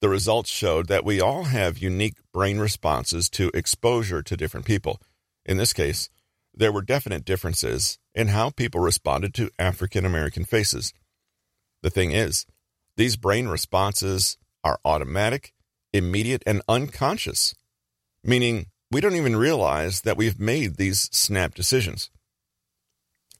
The 0.00 0.08
results 0.08 0.50
showed 0.50 0.88
that 0.88 1.04
we 1.04 1.20
all 1.20 1.44
have 1.44 1.78
unique 1.78 2.16
brain 2.32 2.58
responses 2.58 3.30
to 3.30 3.50
exposure 3.54 4.22
to 4.22 4.36
different 4.36 4.66
people. 4.66 5.00
In 5.44 5.56
this 5.56 5.72
case, 5.72 6.10
there 6.54 6.72
were 6.72 6.82
definite 6.82 7.24
differences 7.24 7.98
in 8.14 8.28
how 8.28 8.50
people 8.50 8.80
responded 8.80 9.34
to 9.34 9.50
African 9.58 10.04
American 10.04 10.44
faces. 10.44 10.92
The 11.82 11.90
thing 11.90 12.12
is, 12.12 12.46
these 12.96 13.16
brain 13.16 13.48
responses 13.48 14.38
are 14.64 14.80
automatic, 14.84 15.52
immediate, 15.92 16.42
and 16.46 16.62
unconscious, 16.68 17.54
meaning 18.24 18.66
we 18.90 19.00
don't 19.00 19.16
even 19.16 19.36
realize 19.36 20.02
that 20.02 20.16
we've 20.16 20.40
made 20.40 20.76
these 20.76 21.08
snap 21.12 21.54
decisions. 21.54 22.10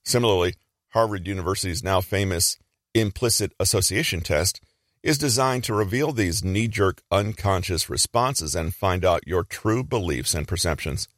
Similarly, 0.04 0.54
Harvard 0.90 1.26
University's 1.26 1.82
now 1.82 2.00
famous 2.00 2.58
implicit 2.94 3.52
association 3.58 4.20
test 4.20 4.60
is 5.02 5.18
designed 5.18 5.64
to 5.64 5.74
reveal 5.74 6.12
these 6.12 6.44
knee 6.44 6.68
jerk 6.68 7.02
unconscious 7.10 7.88
responses 7.88 8.54
and 8.54 8.74
find 8.74 9.02
out 9.04 9.26
your 9.26 9.44
true 9.44 9.84
beliefs 9.84 10.34
and 10.34 10.48
perceptions. 10.48 11.08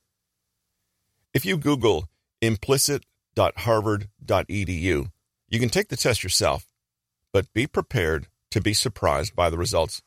If 1.32 1.44
you 1.44 1.56
Google 1.56 2.08
implicit.harvard.edu, 2.40 5.10
you 5.48 5.60
can 5.60 5.68
take 5.68 5.88
the 5.88 5.96
test 5.96 6.22
yourself, 6.22 6.66
but 7.32 7.52
be 7.52 7.66
prepared 7.66 8.28
to 8.50 8.60
be 8.60 8.74
surprised 8.74 9.34
by 9.34 9.50
the 9.50 9.58
results. 9.58 10.02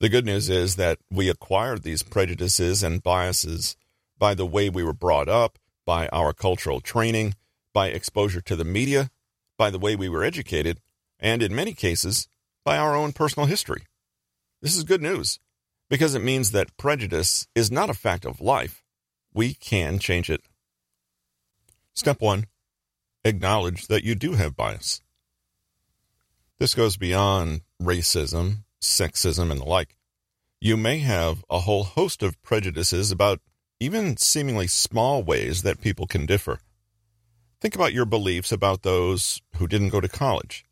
The 0.00 0.08
good 0.08 0.24
news 0.24 0.48
is 0.48 0.76
that 0.76 1.00
we 1.10 1.28
acquired 1.28 1.82
these 1.82 2.04
prejudices 2.04 2.82
and 2.82 3.02
biases 3.02 3.76
by 4.18 4.32
the 4.34 4.46
way 4.46 4.70
we 4.70 4.84
were 4.84 4.92
brought 4.92 5.28
up, 5.28 5.58
by 5.84 6.08
our 6.08 6.32
cultural 6.32 6.80
training, 6.80 7.34
by 7.72 7.88
exposure 7.88 8.40
to 8.42 8.56
the 8.56 8.64
media, 8.64 9.10
by 9.56 9.70
the 9.70 9.78
way 9.78 9.96
we 9.96 10.08
were 10.08 10.22
educated, 10.22 10.80
and 11.18 11.42
in 11.42 11.54
many 11.54 11.72
cases, 11.72 12.28
by 12.64 12.76
our 12.76 12.94
own 12.94 13.12
personal 13.12 13.46
history. 13.46 13.82
This 14.60 14.76
is 14.76 14.84
good 14.84 15.02
news 15.02 15.38
because 15.88 16.14
it 16.14 16.22
means 16.22 16.50
that 16.50 16.76
prejudice 16.76 17.46
is 17.54 17.70
not 17.70 17.90
a 17.90 17.94
fact 17.94 18.24
of 18.24 18.40
life. 18.40 18.82
We 19.32 19.54
can 19.54 19.98
change 19.98 20.30
it. 20.30 20.42
Step 21.94 22.20
one 22.20 22.46
acknowledge 23.24 23.88
that 23.88 24.04
you 24.04 24.14
do 24.14 24.32
have 24.32 24.56
bias. 24.56 25.02
This 26.58 26.74
goes 26.74 26.96
beyond 26.96 27.60
racism, 27.80 28.64
sexism, 28.80 29.50
and 29.50 29.60
the 29.60 29.64
like. 29.64 29.96
You 30.60 30.76
may 30.76 30.98
have 30.98 31.44
a 31.48 31.60
whole 31.60 31.84
host 31.84 32.22
of 32.22 32.40
prejudices 32.42 33.10
about 33.12 33.40
even 33.78 34.16
seemingly 34.16 34.66
small 34.66 35.22
ways 35.22 35.62
that 35.62 35.80
people 35.80 36.06
can 36.06 36.26
differ. 36.26 36.58
Think 37.60 37.74
about 37.74 37.92
your 37.92 38.06
beliefs 38.06 38.50
about 38.50 38.82
those 38.82 39.40
who 39.56 39.68
didn't 39.68 39.90
go 39.90 40.00
to 40.00 40.08
college, 40.08 40.64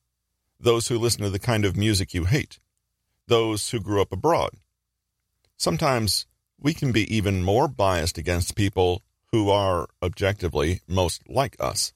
those 0.59 0.89
who 0.89 0.99
listen 0.99 1.23
to 1.23 1.31
the 1.31 1.39
kind 1.39 1.65
of 1.65 1.77
music 1.77 2.15
you 2.15 2.25
hate, 2.25 2.59
those 3.29 3.71
who 3.71 3.81
grew 3.81 4.01
up 4.01 4.13
abroad. 4.13 4.51
Sometimes 5.57 6.27
we 6.59 6.75
can 6.75 6.93
be 6.93 7.15
even 7.15 7.43
more 7.43 7.69
biased 7.69 8.19
against 8.19 8.57
people 8.57 9.03
who 9.33 9.51
are 9.51 9.89
objectively 10.03 10.81
most 10.87 11.29
like 11.29 11.57
us. 11.61 11.93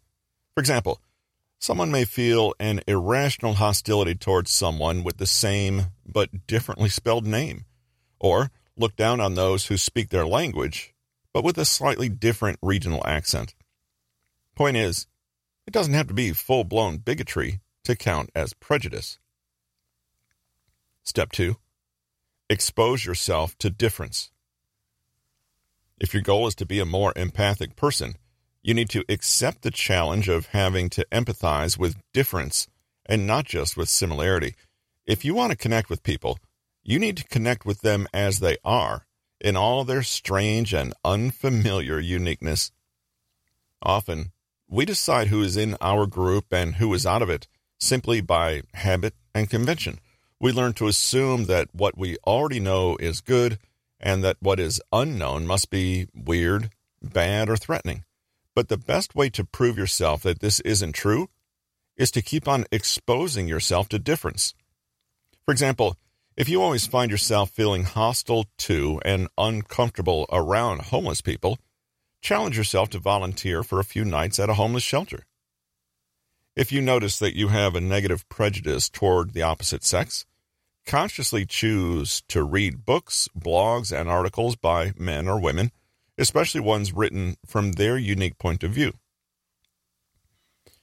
For 0.55 0.61
example, 0.61 1.01
someone 1.59 1.91
may 1.91 2.05
feel 2.05 2.55
an 2.59 2.81
irrational 2.87 3.55
hostility 3.55 4.15
towards 4.15 4.51
someone 4.51 5.05
with 5.05 5.19
the 5.19 5.27
same 5.27 5.87
but 6.07 6.47
differently 6.47 6.89
spelled 6.89 7.27
name, 7.27 7.65
or 8.19 8.51
look 8.77 8.97
down 8.97 9.21
on 9.21 9.35
those 9.35 9.67
who 9.67 9.77
speak 9.77 10.11
their 10.11 10.27
language 10.27 10.95
but 11.33 11.45
with 11.45 11.59
a 11.59 11.65
slightly 11.65 12.09
different 12.09 12.59
regional 12.63 13.03
accent. 13.07 13.55
Point 14.57 14.77
is, 14.77 15.07
it 15.67 15.73
doesn't 15.73 15.95
have 15.95 16.09
to 16.09 16.15
be 16.15 16.33
full 16.33 16.65
blown 16.65 16.99
bigotry 16.99 17.61
to 17.85 17.97
count 17.97 18.31
as 18.35 18.53
prejudice. 18.55 19.19
Step 21.03 21.33
2 21.33 21.57
Expose 22.49 23.05
yourself 23.05 23.57
to 23.59 23.71
difference. 23.71 24.31
If 26.01 26.15
your 26.15 26.23
goal 26.23 26.47
is 26.47 26.55
to 26.57 26.67
be 26.67 26.81
a 26.81 26.87
more 26.87 27.13
empathic 27.15 27.77
person, 27.77 28.17
you 28.63 28.75
need 28.75 28.91
to 28.91 29.05
accept 29.09 29.63
the 29.63 29.71
challenge 29.71 30.29
of 30.29 30.47
having 30.47 30.89
to 30.91 31.07
empathize 31.13 31.79
with 31.79 32.03
difference 32.13 32.69
and 33.07 33.27
not 33.27 33.45
just 33.45 33.77
with 33.77 33.89
similarity. 33.89 34.55
If 35.07 35.25
you 35.25 35.35
want 35.35 35.53
to 35.53 35.57
connect 35.57 35.91
with 35.91 36.03
people, 36.03 36.39
you 36.83 36.99
need 36.99 37.17
to 37.19 37.25
connect 37.25 37.65
with 37.65 37.83
them 37.83 38.07
as 38.13 38.41
they 38.41 38.57
are 38.65 39.07
in 39.41 39.57
all 39.57 39.85
their 39.85 40.03
strange 40.03 40.75
and 40.75 40.93
unfamiliar 41.05 41.99
uniqueness. 41.99 42.73
Often, 43.83 44.33
we 44.69 44.85
decide 44.85 45.29
who 45.29 45.43
is 45.43 45.57
in 45.57 45.77
our 45.81 46.07
group 46.07 46.53
and 46.53 46.77
who 46.77 46.93
is 46.95 47.07
out 47.07 47.23
of 47.23 47.31
it 47.31 47.49
simply 47.81 48.21
by 48.21 48.63
habit 48.75 49.15
and 49.35 49.51
convention. 49.51 49.99
We 50.39 50.53
learn 50.53 50.75
to 50.75 50.89
assume 50.89 51.47
that 51.47 51.69
what 51.75 51.99
we 51.99 52.17
already 52.27 52.61
know 52.61 52.97
is 52.99 53.21
good 53.21 53.59
and 53.99 54.25
that 54.25 54.37
what 54.41 54.61
is 54.61 54.81
unknown 54.93 55.47
must 55.47 55.71
be 55.71 56.07
weird, 56.15 56.71
bad, 57.03 57.49
or 57.49 57.57
threatening. 57.57 58.05
But 58.55 58.69
the 58.69 58.77
best 58.77 59.15
way 59.15 59.29
to 59.31 59.45
prove 59.45 59.77
yourself 59.77 60.23
that 60.23 60.41
this 60.41 60.61
isn't 60.61 60.93
true 60.93 61.29
is 61.97 62.11
to 62.13 62.23
keep 62.23 62.49
on 62.49 62.65
exposing 62.73 63.47
yourself 63.47 63.89
to 63.91 63.99
difference. 63.99 64.55
For 65.45 65.53
example, 65.53 65.97
if 66.37 66.49
you 66.49 66.63
always 66.63 66.87
find 66.87 67.11
yourself 67.11 67.51
feeling 67.51 67.85
hostile 67.85 68.47
to 68.59 69.01
and 69.05 69.29
uncomfortable 69.37 70.27
around 70.33 70.83
homeless 70.83 71.21
people, 71.21 71.59
challenge 72.23 72.57
yourself 72.57 72.89
to 72.91 72.99
volunteer 72.99 73.63
for 73.63 73.79
a 73.79 73.85
few 73.85 74.05
nights 74.05 74.39
at 74.39 74.49
a 74.49 74.55
homeless 74.55 74.83
shelter. 74.83 75.27
If 76.61 76.71
you 76.71 76.83
notice 76.83 77.19
that 77.21 77.35
you 77.35 77.49
have 77.49 77.75
a 77.75 77.81
negative 77.81 78.29
prejudice 78.29 78.91
toward 78.91 79.33
the 79.33 79.41
opposite 79.41 79.83
sex, 79.83 80.27
consciously 80.85 81.47
choose 81.47 82.23
to 82.29 82.43
read 82.43 82.85
books, 82.85 83.31
blogs, 83.35 83.99
and 83.99 84.11
articles 84.11 84.57
by 84.57 84.93
men 84.95 85.27
or 85.27 85.41
women, 85.41 85.73
especially 86.19 86.61
ones 86.61 86.93
written 86.93 87.37
from 87.47 87.73
their 87.73 87.97
unique 87.97 88.37
point 88.37 88.63
of 88.63 88.73
view. 88.73 88.93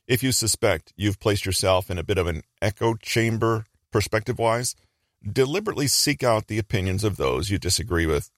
If 0.07 0.23
you 0.23 0.31
suspect 0.31 0.93
you've 0.97 1.19
placed 1.19 1.45
yourself 1.45 1.91
in 1.91 1.99
a 1.99 2.03
bit 2.03 2.17
of 2.17 2.25
an 2.25 2.41
echo 2.59 2.95
chamber 2.95 3.67
perspective 3.91 4.39
wise, 4.39 4.73
deliberately 5.31 5.85
seek 5.85 6.23
out 6.23 6.47
the 6.47 6.57
opinions 6.57 7.03
of 7.03 7.17
those 7.17 7.51
you 7.51 7.59
disagree 7.59 8.07
with. 8.07 8.31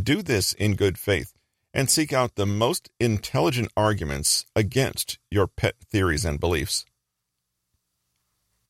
Do 0.00 0.22
this 0.22 0.52
in 0.52 0.76
good 0.76 0.96
faith 0.96 1.33
and 1.74 1.90
seek 1.90 2.12
out 2.12 2.36
the 2.36 2.46
most 2.46 2.88
intelligent 3.00 3.68
arguments 3.76 4.46
against 4.54 5.18
your 5.28 5.48
pet 5.48 5.74
theories 5.90 6.24
and 6.24 6.38
beliefs. 6.38 6.86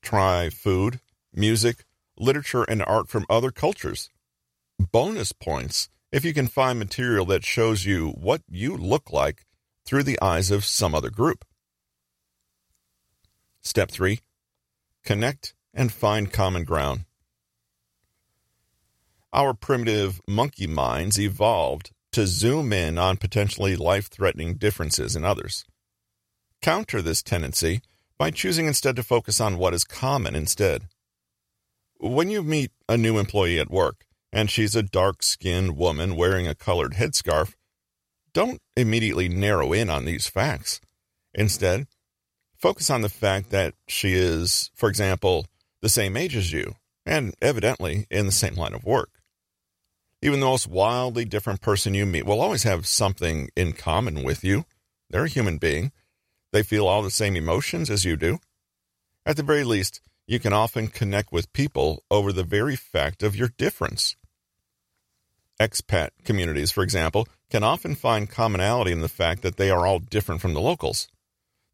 Try 0.00 0.49
food, 0.49 1.00
music, 1.32 1.84
literature, 2.18 2.64
and 2.64 2.82
art 2.82 3.08
from 3.08 3.26
other 3.28 3.50
cultures. 3.50 4.08
Bonus 4.78 5.32
points 5.32 5.90
if 6.11 6.25
you 6.25 6.32
can 6.32 6.46
find 6.46 6.78
material 6.78 7.26
that 7.26 7.44
shows 7.44 7.84
you 7.84 8.08
what 8.11 8.40
you 8.49 8.76
look 8.76 9.12
like 9.12 9.44
through 9.84 10.02
the 10.02 10.20
eyes 10.23 10.50
of 10.50 10.64
some 10.64 10.94
other 10.94 11.11
group. 11.11 11.44
Step 13.61 13.90
3 13.90 14.20
Connect 15.04 15.54
and 15.75 15.92
find 15.92 16.32
common 16.32 16.64
ground. 16.64 17.04
Our 19.32 19.52
primitive 19.52 20.20
monkey 20.28 20.66
minds 20.66 21.18
evolved 21.18 21.90
to 22.14 22.28
zoom 22.28 22.73
in 22.73 22.97
on 22.97 23.16
potentially 23.16 23.75
life 23.75 24.06
threatening 24.06 24.54
differences 24.54 25.16
in 25.16 25.25
others. 25.25 25.64
Counter 26.62 27.02
this 27.02 27.25
tendency 27.25 27.80
by 28.16 28.30
choosing 28.30 28.66
instead 28.66 28.94
to 28.94 29.02
focus 29.02 29.40
on 29.40 29.59
what 29.59 29.75
is 29.75 29.83
common 29.83 30.37
instead. 30.37 30.85
When 31.99 32.30
you 32.30 32.44
meet 32.44 32.71
a 32.88 32.97
new 32.97 33.18
employee 33.18 33.59
at 33.59 33.68
work 33.68 34.04
and 34.33 34.49
she's 34.49 34.76
a 34.76 34.83
dark 34.85 35.25
skinned 35.25 35.76
woman 35.76 36.14
wearing 36.14 36.47
a 36.47 36.54
colored 36.54 36.92
headscarf, 36.92 37.54
don't 38.33 38.61
immediately 38.76 39.28
narrow 39.28 39.73
in 39.73 39.90
on 39.90 40.04
these 40.04 40.28
facts. 40.28 40.80
Instead, 41.35 41.88
focus 42.56 42.90
on 42.90 43.02
the 43.02 43.09
fact 43.09 43.50
that 43.50 43.75
she 43.88 44.12
is, 44.12 44.71
for 44.76 44.88
example, 44.88 45.47
the 45.83 45.88
same 45.88 46.16
age 46.16 46.37
as 46.37 46.52
you, 46.52 46.76
and 47.04 47.35
evidently 47.42 48.06
in 48.09 48.26
the 48.26 48.33
same 48.33 48.54
line 48.54 48.73
of 48.73 48.85
work. 48.85 49.13
Even 50.24 50.40
the 50.40 50.46
most 50.46 50.66
wildly 50.66 51.26
different 51.26 51.60
person 51.60 51.92
you 51.92 52.06
meet 52.06 52.24
will 52.24 52.40
always 52.40 52.62
have 52.62 52.86
something 52.86 53.50
in 53.54 53.74
common 53.74 54.24
with 54.24 54.42
you. 54.42 54.64
They're 55.10 55.26
a 55.26 55.28
human 55.28 55.58
being. 55.58 55.92
They 56.50 56.62
feel 56.62 56.88
all 56.88 57.02
the 57.02 57.10
same 57.10 57.36
emotions 57.36 57.90
as 57.90 58.06
you 58.06 58.16
do. 58.16 58.38
At 59.26 59.36
the 59.36 59.42
very 59.42 59.64
least, 59.64 60.00
you 60.26 60.40
can 60.40 60.54
often 60.54 60.88
connect 60.88 61.30
with 61.30 61.52
people 61.52 62.04
over 62.10 62.32
the 62.32 62.42
very 62.42 62.74
fact 62.74 63.22
of 63.22 63.36
your 63.36 63.48
difference. 63.58 64.16
Expat 65.60 66.08
communities, 66.24 66.70
for 66.70 66.82
example, 66.82 67.28
can 67.50 67.62
often 67.62 67.94
find 67.94 68.30
commonality 68.30 68.92
in 68.92 69.02
the 69.02 69.10
fact 69.10 69.42
that 69.42 69.58
they 69.58 69.70
are 69.70 69.86
all 69.86 69.98
different 69.98 70.40
from 70.40 70.54
the 70.54 70.60
locals. 70.62 71.06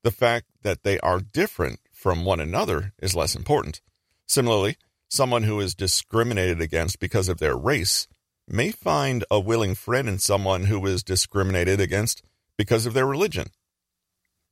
The 0.02 0.10
fact 0.10 0.46
that 0.62 0.82
they 0.82 0.98
are 0.98 1.20
different 1.20 1.78
from 1.92 2.24
one 2.24 2.40
another 2.40 2.94
is 3.00 3.14
less 3.14 3.36
important. 3.36 3.80
Similarly, 4.26 4.76
someone 5.08 5.44
who 5.44 5.60
is 5.60 5.76
discriminated 5.76 6.60
against 6.60 6.98
because 6.98 7.28
of 7.28 7.38
their 7.38 7.56
race 7.56 8.08
may 8.50 8.70
find 8.70 9.24
a 9.30 9.38
willing 9.38 9.74
friend 9.74 10.08
in 10.08 10.18
someone 10.18 10.64
who 10.64 10.84
is 10.86 11.02
discriminated 11.02 11.80
against 11.80 12.22
because 12.56 12.84
of 12.84 12.94
their 12.94 13.06
religion. 13.06 13.48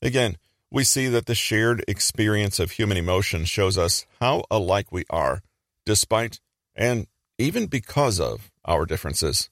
Again, 0.00 0.36
we 0.70 0.84
see 0.84 1.08
that 1.08 1.26
the 1.26 1.34
shared 1.34 1.84
experience 1.88 2.58
of 2.58 2.72
human 2.72 2.96
emotion 2.96 3.44
shows 3.44 3.76
us 3.76 4.06
how 4.20 4.44
alike 4.50 4.92
we 4.92 5.04
are, 5.10 5.42
despite 5.84 6.40
and 6.76 7.06
even 7.38 7.66
because 7.66 8.20
of 8.20 8.50
our 8.64 8.86
differences. 8.86 9.50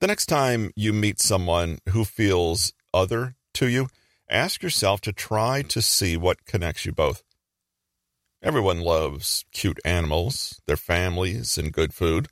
The 0.00 0.06
next 0.06 0.26
time 0.26 0.72
you 0.74 0.92
meet 0.92 1.20
someone 1.20 1.78
who 1.90 2.04
feels 2.04 2.72
other 2.94 3.36
to 3.54 3.68
you, 3.68 3.88
ask 4.28 4.62
yourself 4.62 5.00
to 5.02 5.12
try 5.12 5.62
to 5.62 5.82
see 5.82 6.16
what 6.16 6.44
connects 6.44 6.86
you 6.86 6.92
both. 6.92 7.22
Everyone 8.42 8.80
loves 8.80 9.44
cute 9.52 9.78
animals, 9.84 10.60
their 10.66 10.76
families, 10.76 11.56
and 11.56 11.72
good 11.72 11.94
food. 11.94 12.26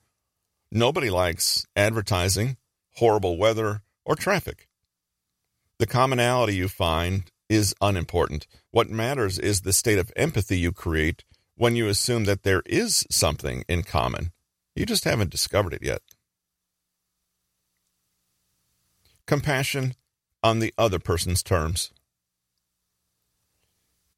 Nobody 0.72 1.08
likes 1.08 1.64
advertising, 1.76 2.56
horrible 2.96 3.38
weather, 3.38 3.82
or 4.04 4.16
traffic. 4.16 4.66
The 5.78 5.86
commonality 5.86 6.56
you 6.56 6.66
find 6.66 7.30
is 7.48 7.76
unimportant. 7.80 8.48
What 8.72 8.90
matters 8.90 9.38
is 9.38 9.60
the 9.60 9.72
state 9.72 9.98
of 9.98 10.12
empathy 10.16 10.58
you 10.58 10.72
create 10.72 11.22
when 11.54 11.76
you 11.76 11.86
assume 11.86 12.24
that 12.24 12.42
there 12.42 12.62
is 12.66 13.06
something 13.08 13.64
in 13.68 13.84
common. 13.84 14.32
You 14.74 14.86
just 14.86 15.04
haven't 15.04 15.30
discovered 15.30 15.74
it 15.74 15.82
yet. 15.82 16.02
Compassion 19.26 19.94
on 20.42 20.58
the 20.58 20.74
other 20.76 20.98
person's 20.98 21.44
terms. 21.44 21.92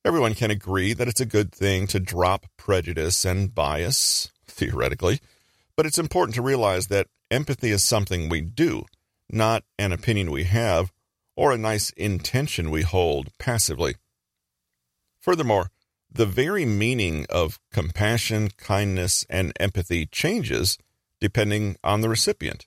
Everyone 0.05 0.35
can 0.35 0.51
agree 0.51 0.95
that 0.95 1.07
it's 1.07 1.21
a 1.21 1.27
good 1.27 1.53
thing 1.53 1.87
to 1.87 2.01
drop 2.01 2.47
prejudice 2.57 3.25
and 3.25 3.55
bias, 3.55 4.33
theoretically, 4.47 5.21
but 5.77 5.87
it's 5.87 5.99
important 5.99 6.35
to 6.35 6.43
realize 6.43 6.89
that 6.89 7.07
empathy 7.31 7.71
is 7.71 7.85
something 7.85 8.29
we 8.29 8.41
do, 8.41 8.85
not 9.31 9.63
an 9.79 9.93
opinion 9.93 10.33
we 10.33 10.45
have 10.45 10.93
or 11.37 11.53
a 11.53 11.59
nice 11.59 11.91
intention 11.91 12.71
we 12.71 12.83
hold 12.83 13.29
passively. 13.39 13.95
Furthermore, 15.21 15.71
the 16.11 16.27
very 16.27 16.67
meaning 16.67 17.25
of 17.31 17.61
compassion, 17.73 18.51
kindness, 18.59 19.25
and 19.31 19.53
empathy 19.61 20.07
changes 20.07 20.79
depending 21.21 21.77
on 21.85 22.01
the 22.01 22.09
recipient. 22.09 22.67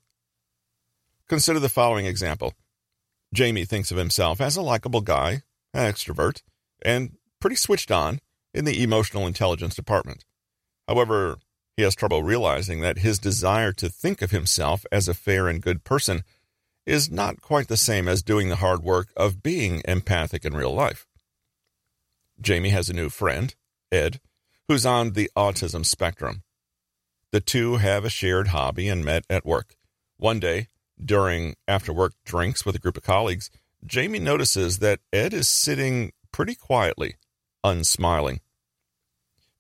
Consider 1.28 1.60
the 1.60 1.68
following 1.68 2.06
example 2.06 2.54
Jamie 3.34 3.66
thinks 3.66 3.92
of 3.92 3.98
himself 3.98 4.40
as 4.40 4.56
a 4.56 4.62
likable 4.62 5.02
guy, 5.02 5.42
an 5.74 5.92
extrovert, 5.92 6.42
and 6.82 7.18
pretty 7.40 7.56
switched 7.56 7.92
on 7.92 8.20
in 8.54 8.66
the 8.66 8.82
emotional 8.82 9.28
intelligence 9.28 9.76
department. 9.76 10.26
However, 10.88 11.38
he 11.76 11.84
has 11.84 11.96
trouble 11.96 12.24
realizing 12.24 12.82
that 12.82 13.00
his 13.00 13.20
desire 13.20 13.74
to 13.74 13.90
think 13.90 14.22
of 14.22 14.32
himself 14.32 14.86
as 14.92 15.08
a 15.08 15.14
fair 15.14 15.48
and 15.48 15.62
good 15.62 15.84
person 15.84 16.24
is 16.86 17.12
not 17.12 17.42
quite 17.42 17.68
the 17.68 17.78
same 17.78 18.08
as 18.08 18.22
doing 18.22 18.50
the 18.50 18.58
hard 18.58 18.84
work 18.84 19.10
of 19.18 19.44
being 19.44 19.82
empathic 19.86 20.46
in 20.46 20.56
real 20.56 20.74
life. 20.74 21.08
Jamie 22.40 22.70
has 22.70 22.90
a 22.90 22.94
new 22.94 23.10
friend, 23.10 23.56
Ed, 23.92 24.20
who's 24.68 24.86
on 24.86 25.12
the 25.12 25.30
autism 25.36 25.86
spectrum. 25.86 26.44
The 27.32 27.42
two 27.42 27.78
have 27.78 28.06
a 28.06 28.10
shared 28.10 28.50
hobby 28.50 28.88
and 28.88 29.04
met 29.04 29.26
at 29.30 29.46
work. 29.46 29.76
One 30.18 30.40
day, 30.40 30.68
during 31.04 31.56
after 31.68 31.92
work 31.92 32.14
drinks 32.24 32.66
with 32.66 32.76
a 32.76 32.80
group 32.80 32.98
of 32.98 33.04
colleagues, 33.04 33.50
Jamie 33.86 34.20
notices 34.20 34.80
that 34.80 35.02
Ed 35.12 35.34
is 35.34 35.50
sitting 35.50 36.14
pretty 36.32 36.56
quietly, 36.56 37.16
unsmiling. 37.66 38.40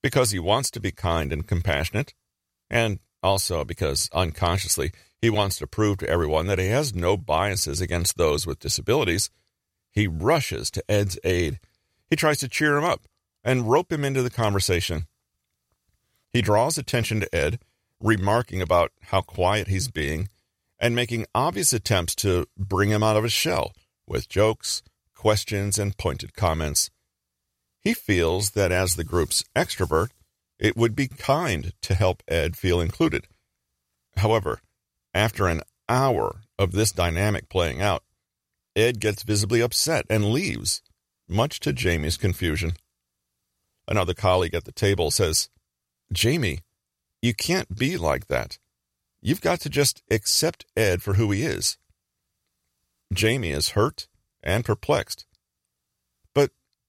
Because 0.01 0.31
he 0.31 0.39
wants 0.39 0.69
to 0.71 0.79
be 0.79 0.91
kind 0.91 1.33
and 1.33 1.47
compassionate, 1.47 2.13
and 2.69 2.99
also 3.23 3.65
because 3.65 4.09
unconsciously 4.13 4.91
he 5.19 5.29
wants 5.29 5.57
to 5.57 5.67
prove 5.67 5.97
to 5.97 6.09
everyone 6.09 6.45
that 6.45 6.59
he 6.59 6.67
has 6.67 6.93
no 6.93 7.17
biases 7.17 7.81
against 7.81 8.15
those 8.15 8.45
with 8.45 8.59
disabilities, 8.59 9.31
he 9.91 10.07
rushes 10.07 10.69
to 10.71 10.83
Ed's 10.87 11.17
aid. 11.23 11.59
He 12.09 12.15
tries 12.15 12.37
to 12.39 12.47
cheer 12.47 12.77
him 12.77 12.83
up 12.83 13.07
and 13.43 13.69
rope 13.69 13.91
him 13.91 14.05
into 14.05 14.21
the 14.21 14.29
conversation. 14.29 15.07
He 16.31 16.41
draws 16.41 16.77
attention 16.77 17.21
to 17.21 17.35
Ed, 17.35 17.59
remarking 17.99 18.61
about 18.61 18.91
how 19.03 19.21
quiet 19.21 19.67
he's 19.67 19.87
being 19.87 20.29
and 20.79 20.95
making 20.95 21.25
obvious 21.33 21.73
attempts 21.73 22.13
to 22.15 22.45
bring 22.57 22.89
him 22.89 23.01
out 23.01 23.15
of 23.15 23.23
his 23.23 23.33
shell 23.33 23.71
with 24.05 24.29
jokes, 24.29 24.83
questions, 25.15 25.79
and 25.79 25.97
pointed 25.97 26.35
comments. 26.35 26.91
He 27.85 27.93
feels 27.93 28.51
that 28.51 28.71
as 28.71 28.95
the 28.95 29.03
group's 29.03 29.43
extrovert, 29.55 30.09
it 30.57 30.75
would 30.75 30.95
be 30.95 31.07
kind 31.07 31.71
to 31.83 31.93
help 31.93 32.23
Ed 32.27 32.57
feel 32.57 32.81
included. 32.81 33.27
However, 34.17 34.59
after 35.13 35.47
an 35.47 35.61
hour 35.87 36.41
of 36.57 36.71
this 36.71 36.91
dynamic 36.91 37.47
playing 37.47 37.83
out, 37.83 38.03
Ed 38.75 38.99
gets 38.99 39.21
visibly 39.21 39.61
upset 39.61 40.05
and 40.09 40.31
leaves, 40.31 40.81
much 41.29 41.59
to 41.59 41.71
Jamie's 41.71 42.17
confusion. 42.17 42.73
Another 43.87 44.15
colleague 44.15 44.55
at 44.55 44.65
the 44.65 44.71
table 44.71 45.11
says, 45.11 45.49
Jamie, 46.11 46.61
you 47.21 47.35
can't 47.35 47.77
be 47.77 47.97
like 47.97 48.27
that. 48.29 48.57
You've 49.21 49.41
got 49.41 49.59
to 49.59 49.69
just 49.69 50.01
accept 50.09 50.65
Ed 50.75 51.03
for 51.03 51.13
who 51.13 51.29
he 51.29 51.43
is. 51.43 51.77
Jamie 53.13 53.51
is 53.51 53.69
hurt 53.69 54.07
and 54.41 54.65
perplexed. 54.65 55.27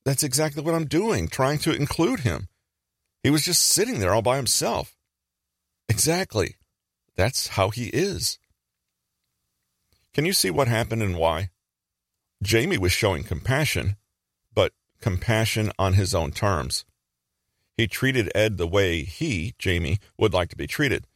That's 0.07 0.23
exactly 0.23 0.62
what 0.62 0.77
I'm 0.77 0.87
doing, 0.87 1.27
trying 1.27 1.59
to 1.59 1.75
include 1.75 2.21
him. 2.21 2.47
He 3.25 3.31
was 3.31 3.45
just 3.45 3.61
sitting 3.61 3.99
there 3.99 4.14
all 4.14 4.23
by 4.23 4.37
himself. 4.37 4.97
Exactly. 5.88 6.55
That's 7.16 7.49
how 7.49 7.71
he 7.71 7.87
is. 7.87 8.38
Can 10.14 10.25
you 10.25 10.33
see 10.33 10.49
what 10.49 10.69
happened 10.69 11.03
and 11.03 11.16
why? 11.16 11.51
Jamie 12.40 12.79
was 12.79 12.92
showing 12.92 13.25
compassion, 13.25 13.97
but 14.55 14.73
compassion 15.01 15.73
on 15.77 15.95
his 15.95 16.14
own 16.14 16.31
terms. 16.31 16.85
He 17.77 17.88
treated 17.88 18.31
Ed 18.33 18.59
the 18.59 18.69
way 18.69 19.03
he, 19.03 19.55
Jamie, 19.59 19.99
would 20.16 20.33
like 20.33 20.51
to 20.51 20.57
be 20.57 20.69
treated. 20.69 21.09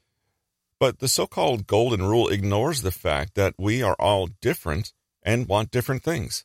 But 0.80 0.98
the 0.98 1.06
so 1.06 1.28
called 1.28 1.68
golden 1.68 2.02
rule 2.02 2.26
ignores 2.26 2.82
the 2.82 2.90
fact 2.90 3.36
that 3.36 3.54
we 3.56 3.84
are 3.84 3.94
all 4.00 4.30
different 4.40 4.92
and 5.22 5.46
want 5.46 5.70
different 5.70 6.02
things. 6.02 6.44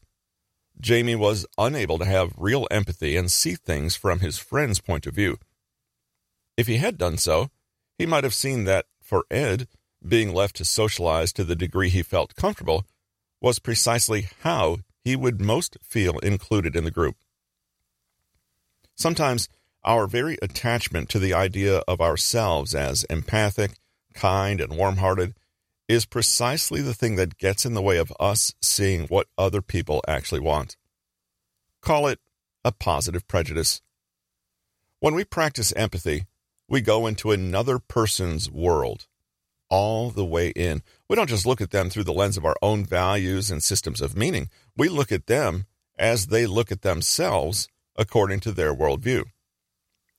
Jamie 0.80 1.16
was 1.16 1.46
unable 1.58 1.98
to 1.98 2.06
have 2.06 2.34
real 2.38 2.68
empathy 2.70 3.16
and 3.16 3.32
see 3.32 3.56
things 3.56 3.96
from 3.96 4.20
his 4.20 4.38
friend's 4.38 4.80
point 4.80 5.08
of 5.08 5.16
view. 5.16 5.38
If 6.58 6.68
he 6.68 6.78
had 6.78 6.98
done 6.98 7.18
so, 7.18 7.50
he 7.98 8.06
might 8.06 8.24
have 8.24 8.34
seen 8.34 8.66
that, 8.66 8.86
for 9.02 9.26
Ed, 9.32 9.68
being 10.06 10.34
left 10.34 10.56
to 10.58 10.66
socialize 10.66 11.34
to 11.34 11.44
the 11.44 11.56
degree 11.56 11.90
he 11.90 12.04
felt 12.04 12.36
comfortable 12.36 12.86
was 13.42 13.60
precisely 13.60 14.28
how 14.42 14.80
he 15.04 15.16
would 15.16 15.42
most 15.42 15.78
feel 15.82 16.20
included 16.20 16.76
in 16.76 16.84
the 16.84 16.92
group. 16.92 17.16
Sometimes 18.96 19.50
our 19.84 20.08
very 20.08 20.38
attachment 20.42 21.10
to 21.10 21.20
the 21.20 21.34
idea 21.34 21.78
of 21.88 22.02
ourselves 22.02 22.74
as 22.74 23.04
empathic 23.06 23.78
kind, 24.14 24.60
and 24.60 24.76
warm 24.76 24.98
hearted 24.98 25.36
is 25.88 26.06
precisely 26.06 26.82
the 26.82 26.94
thing 26.94 27.16
that 27.16 27.38
gets 27.38 27.66
in 27.66 27.74
the 27.74 27.82
way 27.82 27.98
of 27.98 28.14
us 28.20 28.54
seeing 28.62 29.08
what 29.08 29.28
other 29.38 29.62
people 29.62 30.02
actually 30.08 30.42
want. 30.42 30.78
Call 31.82 32.08
it 32.08 32.20
a 32.64 32.72
positive 32.72 33.28
prejudice. 33.28 33.82
When 35.00 35.14
we 35.14 35.24
practice 35.24 35.72
empathy, 35.74 36.26
we 36.68 36.82
go 36.82 37.06
into 37.06 37.32
another 37.32 37.78
person's 37.78 38.50
world, 38.50 39.06
all 39.70 40.10
the 40.10 40.26
way 40.26 40.50
in. 40.50 40.82
We 41.08 41.16
don't 41.16 41.30
just 41.30 41.46
look 41.46 41.62
at 41.62 41.70
them 41.70 41.90
through 41.92 42.06
the 42.06 42.14
lens 42.14 42.38
of 42.38 42.46
our 42.46 42.56
own 42.62 42.86
values 42.86 43.52
and 43.52 43.62
systems 43.62 44.02
of 44.02 44.18
meaning. 44.18 44.50
We 44.76 44.90
look 44.90 45.12
at 45.12 45.28
them 45.28 45.66
as 45.98 46.28
they 46.28 46.48
look 46.48 46.72
at 46.72 46.82
themselves 46.82 47.68
according 47.96 48.40
to 48.42 48.52
their 48.52 48.74
worldview. 48.74 49.26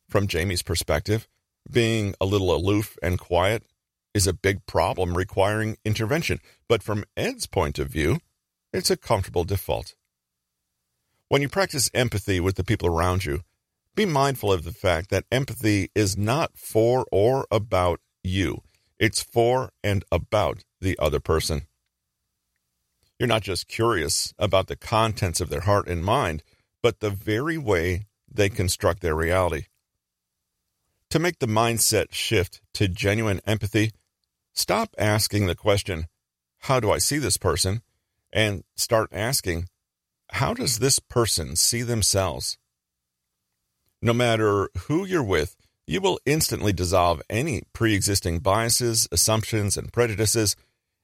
From 0.09 0.29
Jamie's 0.29 0.63
perspective, 0.63 1.27
being 1.69 2.15
a 2.21 2.27
little 2.27 2.55
aloof 2.55 2.97
and 3.03 3.19
quiet 3.19 3.65
is 4.17 4.27
a 4.27 4.33
big 4.33 4.65
problem 4.65 5.15
requiring 5.15 5.77
intervention, 5.85 6.41
but 6.69 6.83
from 6.83 7.05
Ed's 7.19 7.47
point 7.47 7.79
of 7.79 7.89
view, 7.89 8.19
it's 8.73 8.91
a 8.91 8.97
comfortable 8.97 9.45
default. 9.45 9.95
When 11.29 11.43
you 11.43 11.51
practice 11.51 11.91
empathy 11.93 12.41
with 12.41 12.57
the 12.57 12.65
people 12.65 12.89
around 12.89 13.27
you, 13.27 13.43
be 13.95 14.07
mindful 14.07 14.51
of 14.51 14.65
the 14.65 14.73
fact 14.73 15.11
that 15.11 15.27
empathy 15.31 15.91
is 15.95 16.17
not 16.17 16.57
for 16.57 17.05
or 17.13 17.47
about 17.51 18.01
you. 18.25 18.63
It's 18.99 19.23
for 19.23 19.71
and 19.85 20.03
about 20.11 20.65
the 20.81 20.99
other 20.99 21.21
person. 21.21 21.67
You're 23.19 23.27
not 23.27 23.43
just 23.43 23.69
curious 23.69 24.33
about 24.39 24.69
the 24.69 24.77
contents 24.77 25.43
of 25.43 25.51
their 25.51 25.61
heart 25.61 25.89
and 25.89 26.03
mind, 26.03 26.43
but 26.83 27.01
the 27.01 27.11
very 27.11 27.59
way 27.59 28.07
they 28.33 28.49
construct 28.49 29.03
their 29.03 29.15
reality. 29.15 29.65
To 31.11 31.19
make 31.19 31.39
the 31.39 31.47
mindset 31.47 32.13
shift 32.13 32.63
to 32.75 32.89
genuine 32.89 33.43
empathy, 33.47 33.93
Stop 34.57 34.95
asking 34.97 35.47
the 35.47 35.55
question, 35.55 36.09
How 36.61 36.81
do 36.81 36.91
I 36.91 36.99
see 36.99 37.19
this 37.19 37.37
person? 37.37 37.83
and 38.33 38.65
start 38.75 39.09
asking, 39.13 39.69
How 40.33 40.55
does 40.55 40.79
this 40.79 40.99
person 40.99 41.57
see 41.57 41.83
themselves? 41.83 42.57
No 44.03 44.13
matter 44.13 44.71
who 44.89 45.05
you're 45.05 45.23
with, 45.23 45.57
you 45.87 46.01
will 46.01 46.19
instantly 46.25 46.73
dissolve 46.73 47.23
any 47.29 47.63
pre 47.75 47.95
existing 47.95 48.41
biases, 48.41 49.07
assumptions, 49.13 49.77
and 49.77 49.93
prejudices 49.93 50.57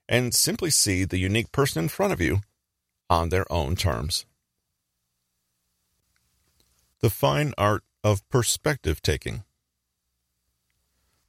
and 0.09 0.33
simply 0.33 0.69
see 0.69 1.05
the 1.05 1.19
unique 1.19 1.51
person 1.51 1.83
in 1.83 1.89
front 1.89 2.11
of 2.11 2.19
you 2.19 2.41
on 3.09 3.29
their 3.29 3.49
own 3.51 3.75
terms. 3.75 4.25
The 7.01 7.09
fine 7.09 7.53
art 7.57 7.83
of 8.03 8.27
perspective 8.29 9.01
taking. 9.01 9.43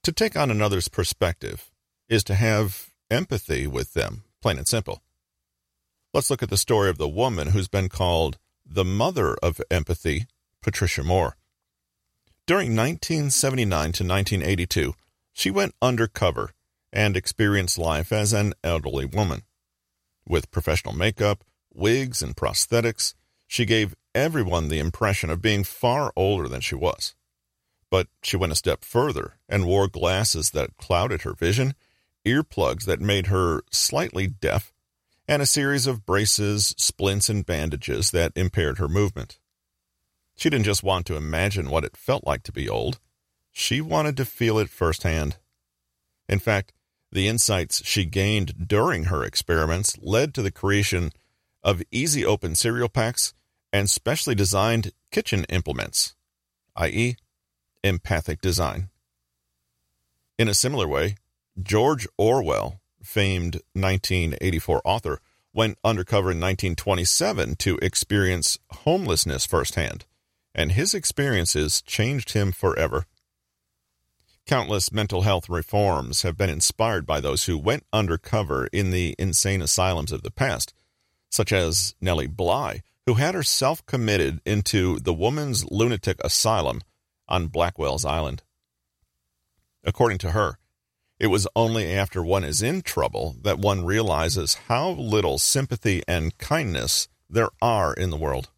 To 0.03 0.13
take 0.13 0.37
on 0.37 0.51
another's 0.51 0.89
perspective 0.89 1.71
is 2.09 2.25
to 2.25 2.35
have 2.35 2.91
empathy 3.11 3.67
with 3.67 3.95
them, 3.95 4.25
plain 4.41 4.59
and 4.59 4.69
simple. 4.69 5.03
Let's 6.13 6.31
look 6.31 6.43
at 6.43 6.51
the 6.51 6.57
story 6.57 6.91
of 6.91 6.99
the 6.99 7.09
woman 7.09 7.49
who's 7.49 7.69
been 7.69 7.89
called 7.89 8.39
the 8.65 8.85
mother 8.85 9.35
of 9.43 9.61
empathy, 9.71 10.27
Patricia 10.63 11.03
Moore. 11.03 11.37
During 12.47 12.77
1979 12.77 13.69
to 13.69 14.05
1982, 14.05 14.95
she 15.33 15.51
went 15.51 15.75
undercover 15.83 16.51
and 16.93 17.17
experienced 17.17 17.79
life 17.79 18.13
as 18.13 18.33
an 18.33 18.55
elderly 18.63 19.05
woman. 19.05 19.43
With 20.27 20.51
professional 20.51 20.95
makeup, 20.95 21.45
wigs, 21.73 22.23
and 22.23 22.37
prosthetics, 22.37 23.15
she 23.47 23.65
gave 23.65 23.95
everyone 24.15 24.69
the 24.69 24.79
impression 24.79 25.31
of 25.31 25.43
being 25.43 25.65
far 25.65 26.13
older 26.17 26.49
than 26.49 26.61
she 26.61 26.75
was. 26.75 27.15
But 27.91 28.09
she 28.23 28.37
went 28.37 28.53
a 28.53 28.57
step 28.57 28.85
further 28.85 29.35
and 29.49 29.67
wore 29.67 29.89
glasses 29.89 30.51
that 30.51 30.77
clouded 30.77 31.23
her 31.23 31.35
vision, 31.35 31.75
earplugs 32.25 32.85
that 32.85 33.01
made 33.01 33.27
her 33.27 33.63
slightly 33.71 34.27
deaf, 34.27 34.73
and 35.27 35.41
a 35.41 35.47
series 35.47 35.87
of 35.87 36.05
braces, 36.05 36.75
splints, 36.77 37.29
and 37.29 37.47
bandages 37.47 38.11
that 38.11 38.33
impaired 38.37 38.79
her 38.79 38.89
movement. 38.89 39.39
She 40.37 40.51
didn't 40.51 40.67
just 40.67 40.83
want 40.83 41.07
to 41.07 41.17
imagine 41.17 41.71
what 41.71 41.85
it 41.85 41.97
felt 41.97 42.27
like 42.27 42.43
to 42.45 42.53
be 42.53 42.69
old, 42.69 42.99
she 43.53 43.81
wanted 43.81 44.17
to 44.17 44.25
feel 44.25 44.59
it 44.59 44.69
firsthand. 44.69 45.37
In 46.29 46.41
fact, 46.41 46.73
the 47.13 47.29
insights 47.29 47.87
she 47.87 48.05
gained 48.05 48.67
during 48.69 49.05
her 49.05 49.23
experiments 49.23 49.97
led 50.03 50.35
to 50.35 50.43
the 50.43 50.51
creation 50.51 51.13
of 51.63 51.83
easy 51.93 52.25
open 52.25 52.57
cereal 52.57 52.89
packs 52.89 53.33
and 53.73 53.89
specially 53.89 54.35
designed 54.35 54.93
kitchen 55.13 55.45
implements, 55.49 56.17
i.e., 56.77 57.17
empathic 57.85 58.41
design. 58.41 58.89
In 60.37 60.49
a 60.49 60.55
similar 60.55 60.89
way, 60.89 61.15
George 61.61 62.07
Orwell, 62.19 62.81
famed 63.03 63.57
1984 63.75 64.83
author, 64.85 65.21
went 65.53 65.79
undercover 65.85 66.33
in 66.33 66.41
1927 66.41 67.55
to 67.57 67.79
experience 67.81 68.59
homelessness 68.71 69.47
firsthand, 69.47 70.05
and 70.55 70.73
his 70.73 70.95
experiences 70.95 71.81
changed 71.83 72.33
him 72.33 72.51
forever. 72.51 73.07
Countless 74.47 74.93
mental 74.93 75.23
health 75.23 75.49
reforms 75.49 76.23
have 76.23 76.37
been 76.37 76.51
inspired 76.51 77.07
by 77.07 77.21
those 77.21 77.47
who 77.47 77.57
went 77.57 77.87
undercover 77.93 78.67
in 78.67 78.91
the 78.91 79.15
insane 79.19 79.63
asylums 79.63 80.13
of 80.13 80.23
the 80.23 80.31
past, 80.31 80.75
such 81.31 81.53
as 81.53 81.95
Nellie 82.01 82.27
Bly, 82.27 82.83
who 83.07 83.15
had 83.15 83.35
herself 83.35 83.85
committed 83.87 84.41
into 84.45 84.99
the 84.99 85.15
Woman's 85.15 85.65
Lunatic 85.71 86.19
Asylum 86.23 86.83
on 87.29 87.47
Blackwell's 87.47 88.05
Island. 88.05 88.43
According 89.83 90.19
to 90.19 90.33
her, 90.33 90.59
it 91.25 91.29
was 91.29 91.49
only 91.57 91.91
after 91.91 92.23
one 92.23 92.45
is 92.45 92.61
in 92.61 92.83
trouble 92.83 93.35
that 93.41 93.59
one 93.59 93.83
realizes 93.83 94.59
how 94.69 94.91
little 94.91 95.39
sympathy 95.39 96.03
and 96.07 96.37
kindness 96.37 97.09
there 97.31 97.49
are 97.63 97.95
in 97.95 98.11
the 98.11 98.19
world. 98.19 98.51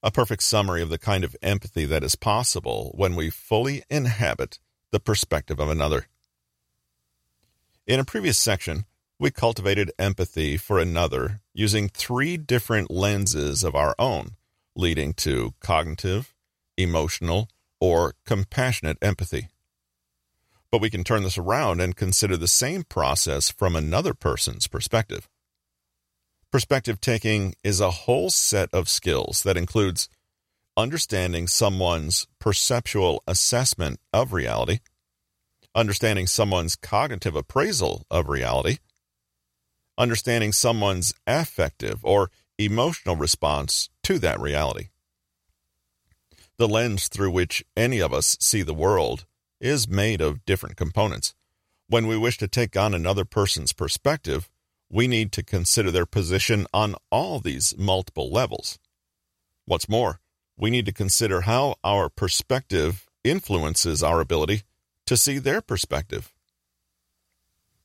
A 0.00 0.12
perfect 0.12 0.44
summary 0.44 0.80
of 0.80 0.90
the 0.90 0.96
kind 0.96 1.24
of 1.24 1.34
empathy 1.42 1.86
that 1.86 2.04
is 2.04 2.14
possible 2.14 2.92
when 2.94 3.16
we 3.16 3.30
fully 3.30 3.82
inhabit 3.90 4.60
the 4.92 5.00
perspective 5.00 5.58
of 5.58 5.68
another. 5.68 6.06
In 7.84 7.98
a 7.98 8.04
previous 8.04 8.38
section, 8.38 8.84
we 9.18 9.32
cultivated 9.32 9.90
empathy 9.98 10.56
for 10.56 10.78
another 10.78 11.40
using 11.52 11.88
three 11.88 12.36
different 12.36 12.92
lenses 12.92 13.64
of 13.64 13.74
our 13.74 13.96
own, 13.98 14.36
leading 14.76 15.14
to 15.14 15.54
cognitive, 15.58 16.32
emotional, 16.76 17.48
or 17.80 18.14
compassionate 18.24 18.98
empathy. 19.02 19.48
But 20.70 20.80
we 20.80 20.90
can 20.90 21.04
turn 21.04 21.22
this 21.22 21.38
around 21.38 21.80
and 21.80 21.96
consider 21.96 22.36
the 22.36 22.48
same 22.48 22.82
process 22.84 23.50
from 23.50 23.74
another 23.74 24.14
person's 24.14 24.66
perspective. 24.66 25.28
Perspective 26.50 27.00
taking 27.00 27.54
is 27.62 27.80
a 27.80 27.90
whole 27.90 28.30
set 28.30 28.68
of 28.72 28.88
skills 28.88 29.42
that 29.42 29.56
includes 29.56 30.08
understanding 30.76 31.46
someone's 31.46 32.26
perceptual 32.38 33.22
assessment 33.26 33.98
of 34.12 34.32
reality, 34.32 34.78
understanding 35.74 36.26
someone's 36.26 36.76
cognitive 36.76 37.34
appraisal 37.34 38.06
of 38.10 38.28
reality, 38.28 38.78
understanding 39.98 40.52
someone's 40.52 41.12
affective 41.26 41.98
or 42.02 42.30
emotional 42.58 43.16
response 43.16 43.90
to 44.02 44.18
that 44.18 44.40
reality. 44.40 44.88
The 46.56 46.68
lens 46.68 47.08
through 47.08 47.30
which 47.30 47.64
any 47.76 48.00
of 48.00 48.12
us 48.12 48.36
see 48.40 48.62
the 48.62 48.74
world 48.74 49.26
is 49.60 49.88
made 49.88 50.20
of 50.20 50.44
different 50.44 50.76
components. 50.76 51.34
When 51.88 52.06
we 52.06 52.16
wish 52.16 52.38
to 52.38 52.48
take 52.48 52.76
on 52.76 52.94
another 52.94 53.24
person's 53.24 53.72
perspective, 53.72 54.50
we 54.90 55.08
need 55.08 55.32
to 55.32 55.42
consider 55.42 55.90
their 55.90 56.06
position 56.06 56.66
on 56.72 56.94
all 57.10 57.40
these 57.40 57.76
multiple 57.76 58.30
levels. 58.30 58.78
What's 59.64 59.88
more, 59.88 60.20
we 60.56 60.70
need 60.70 60.86
to 60.86 60.92
consider 60.92 61.42
how 61.42 61.76
our 61.84 62.08
perspective 62.08 63.06
influences 63.24 64.02
our 64.02 64.20
ability 64.20 64.62
to 65.06 65.16
see 65.16 65.38
their 65.38 65.60
perspective. 65.60 66.32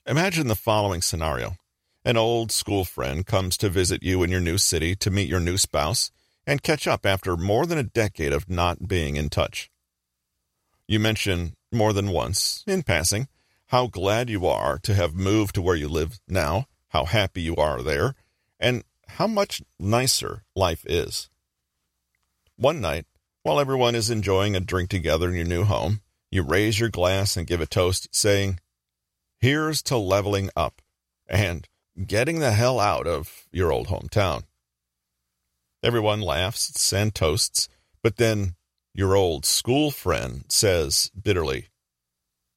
Imagine 0.06 0.48
the 0.48 0.56
following 0.56 1.02
scenario 1.02 1.58
an 2.06 2.18
old 2.18 2.52
school 2.52 2.84
friend 2.84 3.26
comes 3.26 3.56
to 3.58 3.70
visit 3.70 4.04
you 4.04 4.24
in 4.24 4.30
your 4.30 4.42
new 4.42 4.58
city 4.58 4.94
to 4.98 5.10
meet 5.10 5.30
your 5.30 5.40
new 5.40 5.58
spouse 5.58 6.12
and 6.46 6.62
catch 6.62 6.86
up 6.86 7.06
after 7.06 7.38
more 7.38 7.66
than 7.66 7.78
a 7.78 7.84
decade 7.84 8.34
of 8.34 8.50
not 8.50 8.90
being 8.90 9.16
in 9.16 9.30
touch. 9.30 9.72
You 10.86 11.00
mention 11.00 11.56
more 11.74 11.94
than 11.94 12.10
once, 12.10 12.64
in 12.68 12.84
passing, 12.84 13.28
how 13.68 13.88
glad 13.88 14.30
you 14.30 14.46
are 14.46 14.78
to 14.80 14.94
have 14.94 15.16
moved 15.16 15.56
to 15.56 15.62
where 15.62 15.76
you 15.76 15.88
live 15.88 16.20
now, 16.28 16.68
how 16.90 17.06
happy 17.06 17.42
you 17.42 17.56
are 17.56 17.82
there, 17.82 18.16
and 18.60 18.84
how 19.08 19.28
much 19.28 19.62
nicer 19.80 20.44
life 20.56 20.86
is. 20.86 21.30
One 22.56 22.80
night, 22.80 23.06
while 23.42 23.60
everyone 23.60 23.96
is 23.96 24.10
enjoying 24.10 24.56
a 24.56 24.60
drink 24.60 24.90
together 24.90 25.30
in 25.30 25.36
your 25.36 25.46
new 25.46 25.64
home, 25.64 26.02
you 26.32 26.44
raise 26.44 26.80
your 26.80 26.90
glass 26.90 27.36
and 27.36 27.48
give 27.48 27.62
a 27.62 27.66
toast, 27.66 28.08
saying, 28.12 28.60
Here's 29.40 29.82
to 29.84 29.98
leveling 29.98 30.50
up. 30.56 30.82
And 31.28 31.68
getting 32.08 32.40
the 32.40 32.52
hell 32.52 32.80
out 32.80 33.08
of 33.08 33.48
your 33.52 33.72
old 33.72 33.88
hometown. 33.88 34.44
Everyone 35.84 36.22
laughs 36.22 36.94
and 36.94 37.14
toasts, 37.14 37.68
but 38.02 38.18
then 38.18 38.56
your 38.94 39.16
old 39.16 39.46
school 39.46 39.92
friend 39.92 40.46
says 40.50 41.12
bitterly, 41.20 41.70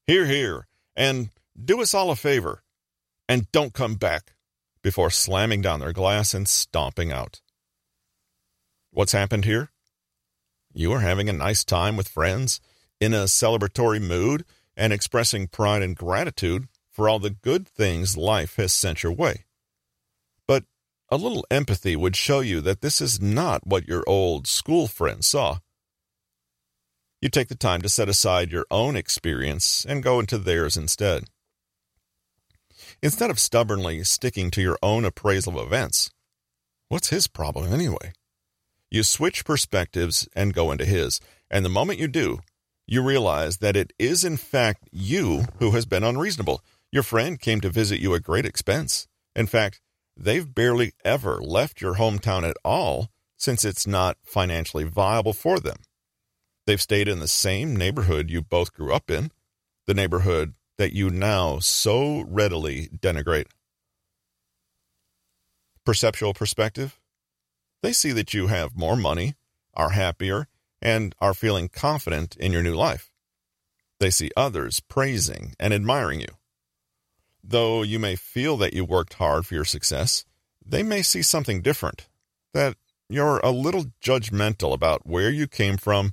Hear, 0.05 0.25
hear, 0.25 0.67
and 0.95 1.29
do 1.61 1.81
us 1.81 1.93
all 1.93 2.11
a 2.11 2.15
favor, 2.15 2.63
and 3.27 3.51
don't 3.51 3.73
come 3.73 3.95
back, 3.95 4.33
before 4.81 5.09
slamming 5.09 5.61
down 5.61 5.79
their 5.79 5.91
glass 5.91 6.33
and 6.33 6.47
stomping 6.47 7.11
out. 7.11 7.41
What's 8.91 9.11
happened 9.11 9.45
here? 9.45 9.71
You 10.73 10.93
are 10.93 11.01
having 11.01 11.27
a 11.27 11.33
nice 11.33 11.65
time 11.65 11.97
with 11.97 12.07
friends, 12.07 12.61
in 12.99 13.13
a 13.13 13.25
celebratory 13.25 14.01
mood, 14.01 14.45
and 14.75 14.93
expressing 14.93 15.47
pride 15.47 15.81
and 15.81 15.95
gratitude 15.95 16.67
for 16.91 17.09
all 17.09 17.19
the 17.19 17.29
good 17.29 17.67
things 17.67 18.15
life 18.15 18.55
has 18.55 18.73
sent 18.73 19.03
your 19.03 19.11
way. 19.11 19.45
But 20.47 20.63
a 21.09 21.17
little 21.17 21.45
empathy 21.51 21.95
would 21.95 22.15
show 22.15 22.39
you 22.39 22.61
that 22.61 22.81
this 22.81 23.01
is 23.01 23.21
not 23.21 23.67
what 23.67 23.87
your 23.87 24.03
old 24.07 24.47
school 24.47 24.87
friend 24.87 25.23
saw. 25.23 25.59
You 27.21 27.29
take 27.29 27.47
the 27.47 27.55
time 27.55 27.81
to 27.81 27.89
set 27.89 28.09
aside 28.09 28.51
your 28.51 28.65
own 28.69 28.95
experience 28.95 29.85
and 29.87 30.03
go 30.03 30.19
into 30.19 30.37
theirs 30.37 30.77
instead. 30.77 31.25
Instead 33.01 33.29
of 33.29 33.39
stubbornly 33.39 34.03
sticking 34.03 34.51
to 34.51 34.61
your 34.61 34.77
own 34.83 35.03
appraisal 35.03 35.59
of 35.59 35.67
events, 35.67 36.11
what's 36.89 37.09
his 37.09 37.27
problem 37.27 37.73
anyway? 37.73 38.13
You 38.91 39.03
switch 39.03 39.45
perspectives 39.45 40.27
and 40.35 40.53
go 40.53 40.71
into 40.71 40.85
his, 40.85 41.19
and 41.49 41.65
the 41.65 41.69
moment 41.69 41.99
you 41.99 42.07
do, 42.07 42.39
you 42.85 43.01
realize 43.01 43.57
that 43.57 43.75
it 43.75 43.91
is 43.99 44.23
in 44.23 44.37
fact 44.37 44.87
you 44.91 45.45
who 45.59 45.71
has 45.71 45.85
been 45.85 46.03
unreasonable 46.03 46.61
your 46.91 47.03
friend 47.03 47.39
came 47.39 47.61
to 47.61 47.69
visit 47.69 47.99
you 47.99 48.15
at 48.15 48.23
great 48.23 48.45
expense. 48.45 49.07
In 49.35 49.45
fact, 49.45 49.81
they've 50.15 50.55
barely 50.55 50.93
ever 51.03 51.41
left 51.41 51.81
your 51.81 51.95
hometown 51.95 52.47
at 52.47 52.57
all 52.63 53.09
since 53.35 53.65
it's 53.65 53.85
not 53.85 54.17
financially 54.23 54.83
viable 54.83 55.33
for 55.33 55.59
them. 55.59 55.77
They've 56.67 56.81
stayed 56.81 57.07
in 57.07 57.19
the 57.19 57.29
same 57.29 57.77
neighborhood 57.77 58.29
you 58.29 58.41
both 58.41 58.73
grew 58.73 58.93
up 58.93 59.09
in, 59.09 59.31
the 59.85 59.93
neighborhood 59.93 60.53
that 60.77 60.91
you 60.93 61.09
now 61.09 61.59
so 61.59 62.25
readily 62.27 62.89
denigrate. 62.89 63.47
Perceptual 65.85 66.33
perspective. 66.33 66.99
They 67.81 67.93
see 67.93 68.11
that 68.11 68.33
you 68.33 68.47
have 68.47 68.75
more 68.75 68.97
money, 68.97 69.35
are 69.73 69.91
happier, 69.91 70.47
and 70.81 71.15
are 71.21 71.33
feeling 71.33 71.69
confident 71.69 72.35
in 72.35 72.51
your 72.51 72.63
new 72.63 72.75
life. 72.75 73.11
They 74.01 74.09
see 74.09 74.29
others 74.35 74.81
praising 74.81 75.55
and 75.57 75.73
admiring 75.73 76.19
you. 76.19 76.35
Though 77.41 77.81
you 77.81 77.97
may 77.97 78.17
feel 78.17 78.57
that 78.57 78.73
you 78.73 78.83
worked 78.83 79.13
hard 79.13 79.45
for 79.45 79.53
your 79.53 79.63
success, 79.63 80.25
they 80.65 80.83
may 80.83 81.01
see 81.01 81.21
something 81.21 81.61
different, 81.61 82.09
that 82.53 82.75
you're 83.07 83.39
a 83.39 83.51
little 83.51 83.85
judgmental 84.03 84.73
about 84.73 85.07
where 85.07 85.29
you 85.29 85.47
came 85.47 85.77
from 85.77 86.11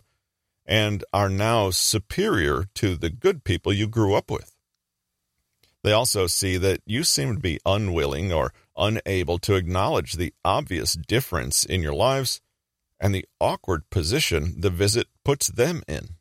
and 0.66 1.04
are 1.12 1.28
now 1.28 1.70
superior 1.70 2.64
to 2.74 2.96
the 2.96 3.10
good 3.10 3.44
people 3.44 3.72
you 3.72 3.86
grew 3.86 4.14
up 4.14 4.30
with. 4.30 4.54
They 5.82 5.92
also 5.92 6.26
see 6.26 6.56
that 6.56 6.80
you 6.86 7.04
seem 7.04 7.34
to 7.34 7.40
be 7.40 7.60
unwilling 7.66 8.32
or 8.32 8.54
unable 8.76 9.38
to 9.40 9.54
acknowledge 9.54 10.14
the 10.14 10.32
obvious 10.44 10.94
difference 10.94 11.64
in 11.64 11.82
your 11.82 11.92
lives 11.92 12.40
and 12.98 13.14
the 13.14 13.26
awkward 13.38 13.90
position 13.90 14.54
the 14.58 14.70
visit 14.70 15.08
puts 15.24 15.48
them 15.48 15.82
in. 15.86 16.16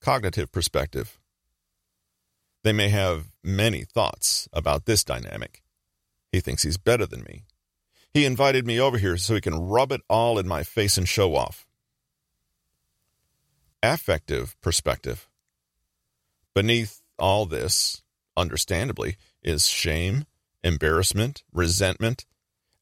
Cognitive 0.00 0.50
perspective. 0.50 1.18
They 2.64 2.72
may 2.72 2.88
have 2.88 3.26
many 3.44 3.84
thoughts 3.84 4.48
about 4.52 4.86
this 4.86 5.04
dynamic. 5.04 5.62
He 6.32 6.40
thinks 6.40 6.62
he's 6.62 6.78
better 6.78 7.06
than 7.06 7.24
me. 7.24 7.44
He 8.14 8.24
invited 8.24 8.66
me 8.66 8.80
over 8.80 8.96
here 8.96 9.18
so 9.18 9.34
he 9.34 9.40
can 9.42 9.68
rub 9.68 9.92
it 9.92 10.00
all 10.08 10.38
in 10.38 10.48
my 10.48 10.62
face 10.62 10.96
and 10.96 11.06
show 11.06 11.36
off. 11.36 11.67
Affective 13.82 14.56
perspective. 14.60 15.28
Beneath 16.52 17.00
all 17.16 17.46
this, 17.46 18.02
understandably, 18.36 19.16
is 19.40 19.68
shame, 19.68 20.24
embarrassment, 20.64 21.44
resentment, 21.52 22.26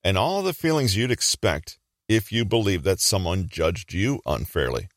and 0.02 0.16
all 0.16 0.42
the 0.42 0.54
feelings 0.54 0.96
you'd 0.96 1.10
expect 1.10 1.78
if 2.08 2.32
you 2.32 2.46
believe 2.46 2.82
that 2.84 3.00
someone 3.00 3.46
judged 3.46 3.92
you 3.92 4.20
unfairly. 4.24 4.88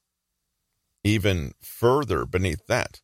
Even 1.03 1.53
further 1.59 2.25
beneath 2.25 2.65
that, 2.67 3.01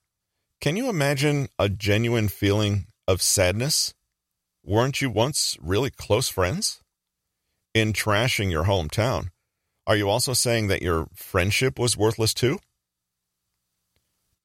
can 0.62 0.78
you 0.78 0.88
imagine 0.88 1.50
a 1.60 1.68
genuine 1.68 2.30
feeling 2.30 2.88
of 3.10 3.22
sadness? 3.22 3.94
Weren't 4.64 5.02
you 5.02 5.10
once 5.10 5.58
really 5.62 5.90
close 5.90 6.30
friends? 6.30 6.82
In 7.74 7.92
trashing 7.92 8.52
your 8.52 8.64
hometown, 8.64 9.32
are 9.86 9.98
you 9.98 10.10
also 10.10 10.32
saying 10.32 10.68
that 10.68 10.82
your 10.82 11.08
friendship 11.14 11.78
was 11.78 11.98
worthless 11.98 12.34
too? 12.34 12.60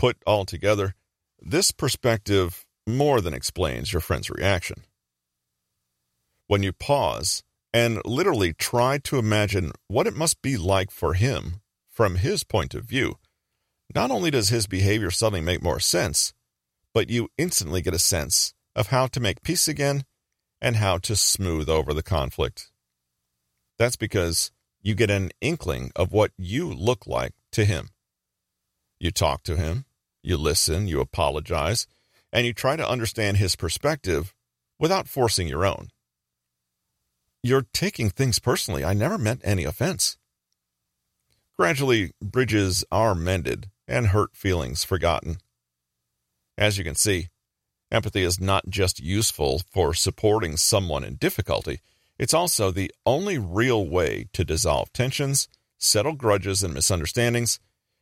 Put 0.00 0.16
all 0.26 0.46
together, 0.46 0.94
this 1.42 1.72
perspective 1.72 2.64
more 2.86 3.20
than 3.20 3.34
explains 3.34 3.92
your 3.92 4.00
friend's 4.00 4.30
reaction. 4.30 4.84
When 6.46 6.62
you 6.62 6.72
pause 6.72 7.42
and 7.74 8.00
literally 8.06 8.54
try 8.54 8.96
to 8.96 9.18
imagine 9.18 9.72
what 9.88 10.06
it 10.06 10.16
must 10.16 10.40
be 10.40 10.56
like 10.56 10.90
for 10.90 11.12
him 11.12 11.60
from 11.90 12.14
his 12.14 12.44
point 12.44 12.72
of 12.72 12.86
view, 12.86 13.16
not 13.94 14.10
only 14.10 14.30
does 14.30 14.48
his 14.48 14.66
behavior 14.66 15.10
suddenly 15.10 15.42
make 15.42 15.62
more 15.62 15.78
sense, 15.78 16.32
but 16.94 17.10
you 17.10 17.28
instantly 17.36 17.82
get 17.82 17.92
a 17.92 17.98
sense 17.98 18.54
of 18.74 18.86
how 18.86 19.06
to 19.06 19.20
make 19.20 19.42
peace 19.42 19.68
again 19.68 20.06
and 20.62 20.76
how 20.76 20.96
to 20.96 21.14
smooth 21.14 21.68
over 21.68 21.92
the 21.92 22.02
conflict. 22.02 22.70
That's 23.76 23.96
because 23.96 24.50
you 24.80 24.94
get 24.94 25.10
an 25.10 25.30
inkling 25.42 25.92
of 25.94 26.10
what 26.10 26.32
you 26.38 26.72
look 26.72 27.06
like 27.06 27.34
to 27.52 27.66
him. 27.66 27.90
You 28.98 29.10
talk 29.10 29.42
to 29.42 29.56
him, 29.56 29.84
you 30.22 30.36
listen, 30.36 30.88
you 30.88 31.00
apologize, 31.00 31.86
and 32.32 32.46
you 32.46 32.52
try 32.52 32.76
to 32.76 32.88
understand 32.88 33.36
his 33.36 33.56
perspective 33.56 34.34
without 34.78 35.08
forcing 35.08 35.48
your 35.48 35.64
own. 35.64 35.88
You're 37.42 37.66
taking 37.72 38.10
things 38.10 38.38
personally. 38.38 38.84
I 38.84 38.92
never 38.92 39.18
meant 39.18 39.40
any 39.44 39.64
offense. 39.64 40.18
Gradually, 41.58 42.12
bridges 42.22 42.84
are 42.90 43.14
mended 43.14 43.70
and 43.86 44.08
hurt 44.08 44.36
feelings 44.36 44.84
forgotten. 44.84 45.38
As 46.56 46.78
you 46.78 46.84
can 46.84 46.94
see, 46.94 47.28
empathy 47.90 48.22
is 48.22 48.40
not 48.40 48.68
just 48.68 49.00
useful 49.00 49.62
for 49.70 49.94
supporting 49.94 50.56
someone 50.56 51.04
in 51.04 51.16
difficulty, 51.16 51.80
it's 52.18 52.34
also 52.34 52.70
the 52.70 52.92
only 53.06 53.38
real 53.38 53.88
way 53.88 54.28
to 54.34 54.44
dissolve 54.44 54.92
tensions, 54.92 55.48
settle 55.78 56.12
grudges 56.12 56.62
and 56.62 56.74
misunderstandings, 56.74 57.58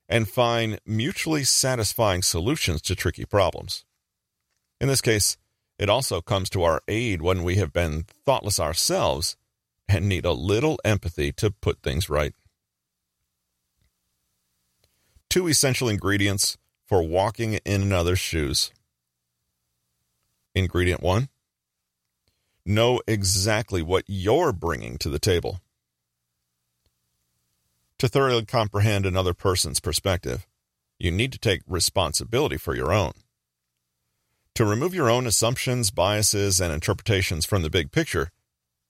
and 0.08 0.28
find 0.28 0.80
mutually 0.86 1.44
satisfying 1.44 2.22
solutions 2.22 2.80
to 2.82 2.96
tricky 2.96 3.24
problems. 3.24 3.84
In 4.80 4.88
this 4.88 5.00
case, 5.00 5.36
it 5.78 5.88
also 5.88 6.20
comes 6.20 6.50
to 6.50 6.62
our 6.62 6.82
aid 6.88 7.22
when 7.22 7.42
we 7.44 7.56
have 7.56 7.72
been 7.72 8.04
thoughtless 8.24 8.58
ourselves 8.58 9.36
and 9.88 10.08
need 10.08 10.24
a 10.24 10.32
little 10.32 10.78
empathy 10.84 11.32
to 11.32 11.50
put 11.50 11.82
things 11.82 12.08
right. 12.08 12.34
Two 15.30 15.46
essential 15.46 15.88
ingredients 15.88 16.56
for 16.86 17.02
walking 17.02 17.54
in 17.54 17.82
another's 17.82 18.18
shoes. 18.18 18.72
Ingredient 20.54 21.02
one 21.02 21.28
know 22.64 23.00
exactly 23.06 23.82
what 23.82 24.04
you're 24.06 24.52
bringing 24.52 24.98
to 24.98 25.08
the 25.08 25.18
table. 25.18 25.60
To 27.98 28.08
thoroughly 28.08 28.44
comprehend 28.44 29.06
another 29.06 29.34
person's 29.34 29.80
perspective, 29.80 30.46
you 31.00 31.10
need 31.10 31.32
to 31.32 31.38
take 31.38 31.62
responsibility 31.66 32.56
for 32.56 32.76
your 32.76 32.92
own. 32.92 33.12
To 34.54 34.64
remove 34.64 34.94
your 34.94 35.10
own 35.10 35.26
assumptions, 35.26 35.90
biases, 35.90 36.60
and 36.60 36.72
interpretations 36.72 37.44
from 37.44 37.62
the 37.62 37.70
big 37.70 37.90
picture, 37.90 38.30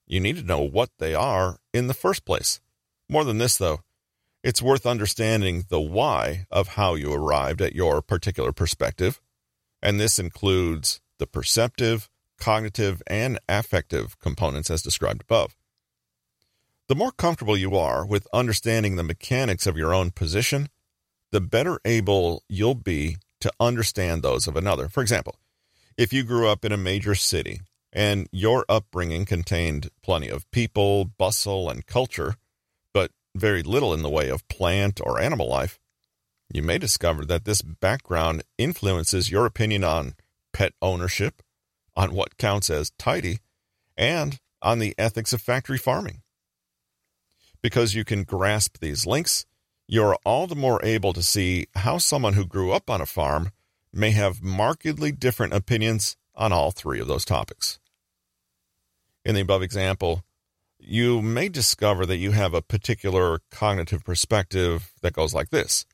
you 0.06 0.20
need 0.20 0.36
to 0.36 0.42
know 0.42 0.60
what 0.60 0.90
they 0.98 1.14
are 1.14 1.56
in 1.72 1.86
the 1.86 1.94
first 1.94 2.26
place. 2.26 2.60
More 3.08 3.24
than 3.24 3.38
this, 3.38 3.56
though, 3.56 3.80
it's 4.44 4.62
worth 4.62 4.86
understanding 4.86 5.64
the 5.68 5.80
why 5.80 6.46
of 6.50 6.68
how 6.68 6.94
you 6.94 7.12
arrived 7.12 7.62
at 7.62 7.74
your 7.74 8.02
particular 8.02 8.52
perspective, 8.52 9.22
and 9.82 9.98
this 9.98 10.18
includes 10.18 11.00
the 11.18 11.26
perceptive, 11.26 12.10
cognitive, 12.38 13.02
and 13.06 13.38
affective 13.48 14.18
components 14.20 14.70
as 14.70 14.82
described 14.82 15.22
above. 15.22 15.56
The 16.88 16.96
more 16.96 17.12
comfortable 17.12 17.56
you 17.56 17.76
are 17.76 18.06
with 18.06 18.26
understanding 18.32 18.96
the 18.96 19.02
mechanics 19.02 19.66
of 19.66 19.76
your 19.76 19.92
own 19.92 20.10
position, 20.10 20.70
the 21.32 21.40
better 21.40 21.78
able 21.84 22.42
you'll 22.48 22.74
be 22.74 23.18
to 23.40 23.52
understand 23.60 24.22
those 24.22 24.46
of 24.46 24.56
another. 24.56 24.88
For 24.88 25.02
example, 25.02 25.36
if 25.98 26.14
you 26.14 26.24
grew 26.24 26.48
up 26.48 26.64
in 26.64 26.72
a 26.72 26.78
major 26.78 27.14
city 27.14 27.60
and 27.92 28.26
your 28.32 28.64
upbringing 28.70 29.26
contained 29.26 29.90
plenty 30.02 30.30
of 30.30 30.50
people, 30.50 31.04
bustle, 31.04 31.68
and 31.68 31.84
culture, 31.84 32.36
but 32.94 33.10
very 33.36 33.62
little 33.62 33.92
in 33.92 34.00
the 34.00 34.08
way 34.08 34.30
of 34.30 34.48
plant 34.48 34.98
or 35.04 35.20
animal 35.20 35.46
life, 35.46 35.78
you 36.50 36.62
may 36.62 36.78
discover 36.78 37.26
that 37.26 37.44
this 37.44 37.60
background 37.60 38.44
influences 38.56 39.30
your 39.30 39.44
opinion 39.44 39.84
on 39.84 40.14
pet 40.54 40.72
ownership, 40.80 41.42
on 41.94 42.14
what 42.14 42.38
counts 42.38 42.70
as 42.70 42.92
tidy, 42.98 43.40
and 43.94 44.40
on 44.62 44.78
the 44.78 44.94
ethics 44.96 45.34
of 45.34 45.42
factory 45.42 45.76
farming. 45.76 46.22
Because 47.68 47.94
you 47.94 48.02
can 48.02 48.22
grasp 48.24 48.78
these 48.78 49.04
links, 49.04 49.44
you're 49.86 50.16
all 50.24 50.46
the 50.46 50.56
more 50.56 50.82
able 50.82 51.12
to 51.12 51.22
see 51.22 51.66
how 51.74 51.98
someone 51.98 52.32
who 52.32 52.46
grew 52.46 52.72
up 52.72 52.88
on 52.88 53.02
a 53.02 53.04
farm 53.04 53.50
may 53.92 54.12
have 54.12 54.42
markedly 54.42 55.12
different 55.12 55.52
opinions 55.52 56.16
on 56.34 56.50
all 56.50 56.70
three 56.70 56.98
of 56.98 57.08
those 57.08 57.26
topics. 57.26 57.78
In 59.22 59.34
the 59.34 59.42
above 59.42 59.62
example, 59.62 60.24
you 60.78 61.20
may 61.20 61.50
discover 61.50 62.06
that 62.06 62.16
you 62.16 62.30
have 62.30 62.54
a 62.54 62.62
particular 62.62 63.40
cognitive 63.50 64.02
perspective 64.02 64.90
that 65.02 65.12
goes 65.12 65.34
like 65.34 65.50
this 65.50 65.84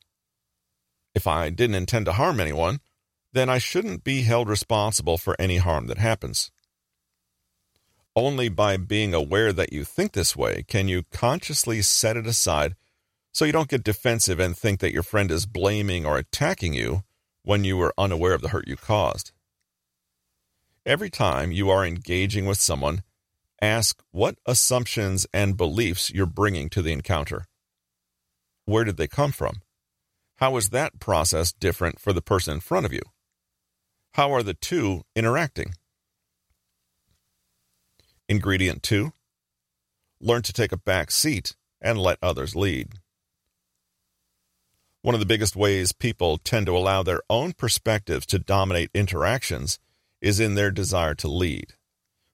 If 1.13 1.27
I 1.27 1.49
didn't 1.49 1.75
intend 1.75 2.05
to 2.05 2.13
harm 2.13 2.39
anyone, 2.39 2.79
then 3.33 3.49
I 3.49 3.57
shouldn't 3.57 4.05
be 4.05 4.21
held 4.21 4.47
responsible 4.47 5.17
for 5.17 5.35
any 5.37 5.57
harm 5.57 5.87
that 5.87 5.97
happens. 5.97 6.51
Only 8.15 8.47
by 8.47 8.77
being 8.77 9.13
aware 9.13 9.51
that 9.51 9.73
you 9.73 9.83
think 9.83 10.13
this 10.13 10.35
way 10.35 10.63
can 10.67 10.87
you 10.87 11.03
consciously 11.11 11.81
set 11.81 12.15
it 12.15 12.25
aside 12.25 12.75
so 13.33 13.43
you 13.43 13.51
don't 13.51 13.67
get 13.67 13.83
defensive 13.83 14.39
and 14.39 14.57
think 14.57 14.79
that 14.79 14.93
your 14.93 15.03
friend 15.03 15.29
is 15.29 15.45
blaming 15.45 16.05
or 16.05 16.17
attacking 16.17 16.73
you 16.73 17.03
when 17.43 17.65
you 17.65 17.75
were 17.75 17.93
unaware 17.97 18.33
of 18.33 18.41
the 18.41 18.49
hurt 18.49 18.67
you 18.67 18.77
caused. 18.77 19.33
Every 20.85 21.09
time 21.09 21.51
you 21.51 21.69
are 21.69 21.85
engaging 21.85 22.45
with 22.45 22.57
someone, 22.57 23.03
ask 23.61 24.01
what 24.11 24.37
assumptions 24.45 25.27
and 25.33 25.57
beliefs 25.57 26.09
you're 26.09 26.25
bringing 26.25 26.69
to 26.69 26.81
the 26.81 26.93
encounter. 26.93 27.47
Where 28.63 28.85
did 28.85 28.95
they 28.95 29.07
come 29.07 29.33
from? 29.33 29.61
How 30.37 30.55
is 30.55 30.69
that 30.69 30.99
process 30.99 31.51
different 31.51 31.99
for 31.99 32.13
the 32.13 32.21
person 32.21 32.53
in 32.53 32.59
front 32.61 32.85
of 32.85 32.93
you? 32.93 33.01
How 34.13 34.31
are 34.31 34.43
the 34.43 34.53
two 34.53 35.03
interacting? 35.15 35.73
Ingredient 38.27 38.81
2 38.81 39.13
Learn 40.19 40.41
to 40.41 40.53
take 40.53 40.71
a 40.71 40.77
back 40.77 41.11
seat 41.11 41.55
and 41.79 41.99
let 41.99 42.17
others 42.23 42.55
lead. 42.55 42.93
One 45.03 45.13
of 45.13 45.19
the 45.19 45.27
biggest 45.27 45.55
ways 45.55 45.91
people 45.91 46.39
tend 46.39 46.65
to 46.65 46.75
allow 46.75 47.03
their 47.03 47.21
own 47.29 47.53
perspectives 47.53 48.25
to 48.27 48.39
dominate 48.39 48.89
interactions 48.95 49.77
is 50.21 50.39
in 50.39 50.55
their 50.55 50.71
desire 50.71 51.13
to 51.15 51.27
lead. 51.27 51.73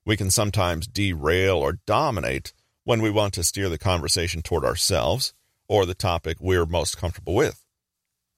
We 0.06 0.16
can 0.16 0.30
sometimes 0.30 0.86
derail 0.86 1.58
or 1.58 1.80
dominate 1.84 2.54
when 2.84 3.02
we 3.02 3.10
want 3.10 3.34
to 3.34 3.44
steer 3.44 3.68
the 3.68 3.76
conversation 3.76 4.40
toward 4.40 4.64
ourselves 4.64 5.34
or 5.68 5.84
the 5.84 5.94
topic 5.94 6.38
we're 6.40 6.64
most 6.64 6.96
comfortable 6.96 7.34
with. 7.34 7.62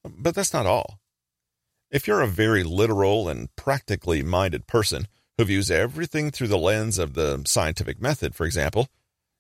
But 0.03 0.35
that's 0.35 0.53
not 0.53 0.67
all. 0.67 0.99
If 1.89 2.09
you're 2.09 2.21
a 2.21 2.27
very 2.27 2.65
literal 2.65 3.29
and 3.29 3.55
practically 3.55 4.25
minded 4.25 4.67
person 4.67 5.07
who 5.37 5.45
views 5.45 5.71
everything 5.71 6.31
through 6.31 6.49
the 6.49 6.59
lens 6.59 6.99
of 6.99 7.15
the 7.15 7.43
scientific 7.47 8.01
method, 8.01 8.35
for 8.35 8.47
example, 8.47 8.89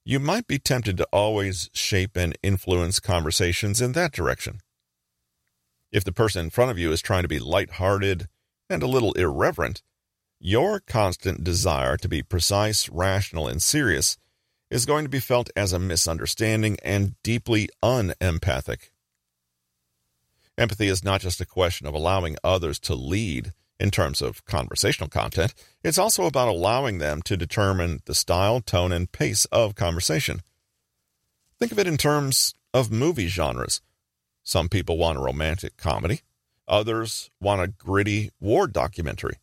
you 0.04 0.18
might 0.18 0.46
be 0.46 0.58
tempted 0.58 0.96
to 0.98 1.08
always 1.12 1.70
shape 1.72 2.16
and 2.16 2.36
influence 2.42 3.00
conversations 3.00 3.80
in 3.80 3.92
that 3.92 4.12
direction. 4.12 4.60
If 5.90 6.04
the 6.04 6.12
person 6.12 6.44
in 6.44 6.50
front 6.50 6.70
of 6.70 6.78
you 6.78 6.92
is 6.92 7.00
trying 7.00 7.22
to 7.22 7.28
be 7.28 7.38
light-hearted 7.38 8.28
and 8.68 8.82
a 8.82 8.88
little 8.88 9.12
irreverent, 9.12 9.82
your 10.40 10.80
constant 10.80 11.44
desire 11.44 11.96
to 11.96 12.08
be 12.08 12.22
precise, 12.22 12.88
rational, 12.88 13.48
and 13.48 13.62
serious 13.62 14.18
is 14.70 14.86
going 14.86 15.04
to 15.04 15.10
be 15.10 15.20
felt 15.20 15.48
as 15.56 15.72
a 15.72 15.78
misunderstanding 15.78 16.76
and 16.82 17.14
deeply 17.22 17.68
unempathic. 17.82 18.92
Empathy 20.58 20.88
is 20.88 21.04
not 21.04 21.20
just 21.20 21.40
a 21.40 21.46
question 21.46 21.86
of 21.86 21.94
allowing 21.94 22.36
others 22.44 22.78
to 22.80 22.94
lead 22.94 23.52
in 23.80 23.90
terms 23.90 24.22
of 24.22 24.44
conversational 24.44 25.08
content, 25.08 25.54
it's 25.82 25.98
also 25.98 26.26
about 26.26 26.48
allowing 26.48 26.98
them 26.98 27.22
to 27.22 27.36
determine 27.36 28.00
the 28.06 28.14
style, 28.14 28.60
tone, 28.60 28.92
and 28.92 29.10
pace 29.10 29.44
of 29.46 29.74
conversation. 29.74 30.42
Think 31.58 31.72
of 31.72 31.78
it 31.78 31.86
in 31.86 31.96
terms 31.96 32.54
of 32.72 32.90
movie 32.90 33.28
genres. 33.28 33.80
Some 34.42 34.68
people 34.68 34.98
want 34.98 35.18
a 35.18 35.22
romantic 35.22 35.76
comedy, 35.76 36.20
others 36.68 37.30
want 37.40 37.62
a 37.62 37.68
gritty 37.68 38.30
war 38.40 38.66
documentary. 38.66 39.36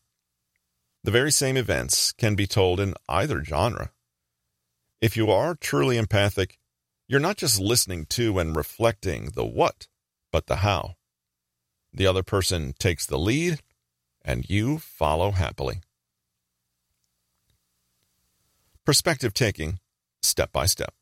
The 1.04 1.12
very 1.12 1.32
same 1.32 1.58
events 1.58 2.12
can 2.12 2.36
be 2.36 2.46
told 2.46 2.80
in 2.80 2.94
either 3.10 3.44
genre. 3.44 3.92
If 5.02 5.18
you 5.18 5.32
are 5.32 5.56
truly 5.56 5.98
empathic, 5.98 6.60
you're 7.08 7.20
not 7.20 7.38
just 7.38 7.60
listening 7.60 8.06
to 8.10 8.38
and 8.38 8.56
reflecting 8.56 9.32
the 9.34 9.44
what, 9.44 9.88
but 10.32 10.46
the 10.46 10.58
how. 10.58 10.96
The 11.92 12.06
other 12.06 12.24
person 12.24 12.74
takes 12.78 13.06
the 13.06 13.18
lead, 13.18 13.60
and 14.24 14.50
you 14.50 14.78
follow 14.78 15.32
happily. 15.32 15.82
Perspective 18.86 19.34
taking, 19.34 19.80
step 20.22 20.52
by 20.52 20.66
step. 20.66 20.94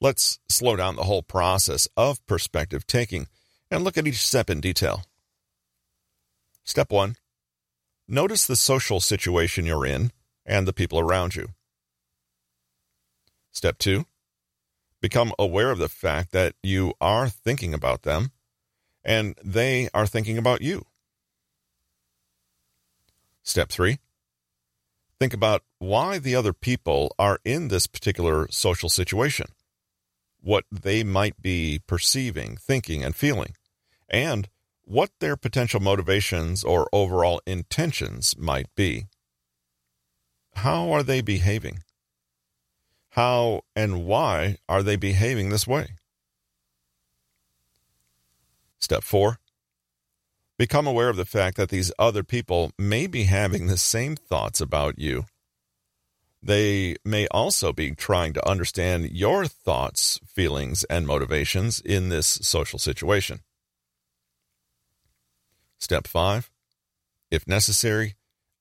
Let's 0.00 0.38
slow 0.48 0.76
down 0.76 0.96
the 0.96 1.04
whole 1.04 1.22
process 1.22 1.88
of 1.96 2.24
perspective 2.26 2.86
taking 2.86 3.26
and 3.70 3.84
look 3.84 3.98
at 3.98 4.06
each 4.06 4.24
step 4.24 4.48
in 4.48 4.60
detail. 4.60 5.02
Step 6.64 6.92
1 6.92 7.16
Notice 8.06 8.46
the 8.46 8.56
social 8.56 9.00
situation 9.00 9.66
you're 9.66 9.84
in 9.84 10.12
and 10.46 10.66
the 10.66 10.72
people 10.72 10.98
around 10.98 11.34
you. 11.34 11.48
Step 13.52 13.76
2 13.78 14.06
Become 15.00 15.32
aware 15.38 15.70
of 15.70 15.78
the 15.78 15.88
fact 15.88 16.32
that 16.32 16.54
you 16.62 16.94
are 17.00 17.28
thinking 17.28 17.74
about 17.74 18.02
them 18.02 18.32
and 19.04 19.36
they 19.44 19.88
are 19.92 20.06
thinking 20.06 20.38
about 20.38 20.62
you. 20.62 20.86
Step 23.48 23.70
three, 23.70 23.98
think 25.18 25.32
about 25.32 25.62
why 25.78 26.18
the 26.18 26.34
other 26.34 26.52
people 26.52 27.14
are 27.18 27.38
in 27.46 27.68
this 27.68 27.86
particular 27.86 28.46
social 28.50 28.90
situation, 28.90 29.46
what 30.38 30.64
they 30.70 31.02
might 31.02 31.40
be 31.40 31.80
perceiving, 31.86 32.58
thinking, 32.58 33.02
and 33.02 33.16
feeling, 33.16 33.54
and 34.06 34.50
what 34.84 35.12
their 35.20 35.34
potential 35.34 35.80
motivations 35.80 36.62
or 36.62 36.90
overall 36.92 37.40
intentions 37.46 38.36
might 38.36 38.66
be. 38.74 39.06
How 40.56 40.90
are 40.90 41.02
they 41.02 41.22
behaving? 41.22 41.78
How 43.12 43.62
and 43.74 44.04
why 44.04 44.58
are 44.68 44.82
they 44.82 44.96
behaving 44.96 45.48
this 45.48 45.66
way? 45.66 45.92
Step 48.78 49.02
four, 49.02 49.38
become 50.58 50.86
aware 50.86 51.08
of 51.08 51.16
the 51.16 51.24
fact 51.24 51.56
that 51.56 51.70
these 51.70 51.92
other 51.98 52.24
people 52.24 52.72
may 52.78 53.06
be 53.06 53.24
having 53.24 53.66
the 53.66 53.78
same 53.78 54.16
thoughts 54.16 54.60
about 54.60 54.98
you. 54.98 55.24
They 56.42 56.96
may 57.04 57.26
also 57.28 57.72
be 57.72 57.92
trying 57.92 58.32
to 58.34 58.48
understand 58.48 59.10
your 59.10 59.46
thoughts, 59.46 60.20
feelings, 60.26 60.84
and 60.84 61.06
motivations 61.06 61.80
in 61.80 62.08
this 62.08 62.26
social 62.26 62.78
situation. 62.78 63.40
Step 65.78 66.06
5. 66.06 66.50
If 67.30 67.46
necessary, 67.46 68.14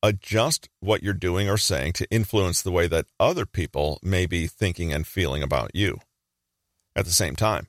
adjust 0.04 0.70
what 0.80 1.04
you're 1.04 1.14
doing 1.14 1.50
or 1.50 1.58
saying 1.58 1.94
to 1.94 2.10
influence 2.12 2.62
the 2.62 2.72
way 2.72 2.88
that 2.88 3.06
other 3.20 3.46
people 3.46 4.00
may 4.04 4.26
be 4.26 4.48
thinking 4.48 4.94
and 4.94 5.06
feeling 5.06 5.42
about 5.42 5.72
you. 5.74 6.00
At 6.96 7.06
the 7.06 7.12
same 7.12 7.36
time, 7.36 7.68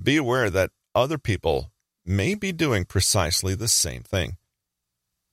be 0.00 0.16
aware 0.16 0.50
that 0.50 0.70
other 0.94 1.18
people 1.18 1.70
may 2.06 2.34
be 2.34 2.52
doing 2.52 2.84
precisely 2.84 3.54
the 3.54 3.68
same 3.68 4.02
thing. 4.02 4.36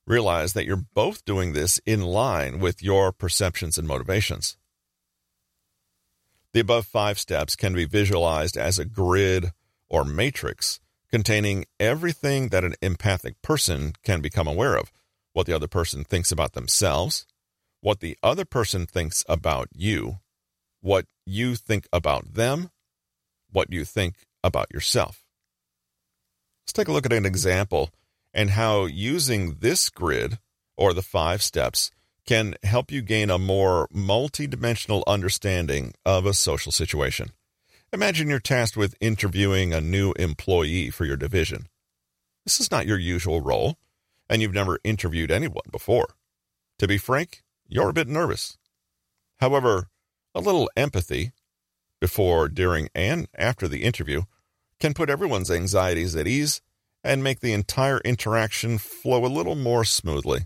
Realize 0.05 0.53
that 0.53 0.65
you're 0.65 0.75
both 0.75 1.23
doing 1.23 1.53
this 1.53 1.79
in 1.85 2.01
line 2.01 2.59
with 2.59 2.83
your 2.83 3.11
perceptions 3.11 3.77
and 3.77 3.87
motivations. 3.87 4.57
The 6.53 6.59
above 6.59 6.85
five 6.85 7.17
steps 7.17 7.55
can 7.55 7.73
be 7.73 7.85
visualized 7.85 8.57
as 8.57 8.77
a 8.77 8.85
grid 8.85 9.51
or 9.89 10.03
matrix 10.03 10.79
containing 11.09 11.65
everything 11.79 12.49
that 12.49 12.63
an 12.63 12.73
empathic 12.81 13.41
person 13.41 13.93
can 14.03 14.19
become 14.19 14.47
aware 14.47 14.75
of 14.75 14.91
what 15.33 15.45
the 15.45 15.53
other 15.53 15.67
person 15.67 16.03
thinks 16.03 16.31
about 16.31 16.53
themselves, 16.53 17.25
what 17.81 17.99
the 17.99 18.17
other 18.23 18.45
person 18.45 18.85
thinks 18.85 19.23
about 19.29 19.67
you, 19.73 20.19
what 20.81 21.05
you 21.25 21.55
think 21.55 21.87
about 21.93 22.33
them, 22.33 22.71
what 23.51 23.71
you 23.71 23.85
think 23.85 24.25
about 24.43 24.71
yourself. 24.73 25.22
Let's 26.63 26.73
take 26.73 26.87
a 26.87 26.91
look 26.91 27.05
at 27.05 27.13
an 27.13 27.25
example 27.25 27.91
and 28.33 28.51
how 28.51 28.85
using 28.85 29.57
this 29.59 29.89
grid 29.89 30.39
or 30.77 30.93
the 30.93 31.01
five 31.01 31.43
steps 31.43 31.91
can 32.25 32.55
help 32.63 32.91
you 32.91 33.01
gain 33.01 33.29
a 33.29 33.37
more 33.37 33.87
multidimensional 33.93 35.03
understanding 35.05 35.93
of 36.05 36.25
a 36.25 36.33
social 36.33 36.71
situation. 36.71 37.31
Imagine 37.91 38.29
you're 38.29 38.39
tasked 38.39 38.77
with 38.77 38.95
interviewing 39.01 39.73
a 39.73 39.81
new 39.81 40.13
employee 40.13 40.89
for 40.89 41.05
your 41.05 41.17
division. 41.17 41.67
This 42.45 42.59
is 42.59 42.71
not 42.71 42.87
your 42.87 42.97
usual 42.97 43.41
role, 43.41 43.77
and 44.29 44.41
you've 44.41 44.53
never 44.53 44.79
interviewed 44.83 45.31
anyone 45.31 45.65
before. 45.71 46.15
To 46.79 46.87
be 46.87 46.97
frank, 46.97 47.43
you're 47.67 47.89
a 47.89 47.93
bit 47.93 48.07
nervous. 48.07 48.57
However, 49.37 49.89
a 50.33 50.39
little 50.39 50.69
empathy 50.75 51.33
before, 51.99 52.47
during, 52.47 52.89
and 52.95 53.27
after 53.35 53.67
the 53.67 53.83
interview 53.83 54.23
can 54.83 54.93
put 54.93 55.09
everyone's 55.09 55.49
anxieties 55.49 56.13
at 56.13 56.27
ease 56.27 56.59
and 57.05 57.23
make 57.23 57.39
the 57.39 57.53
entire 57.53 57.99
interaction 57.99 58.77
flow 58.77 59.25
a 59.25 59.31
little 59.31 59.55
more 59.55 59.85
smoothly. 59.85 60.41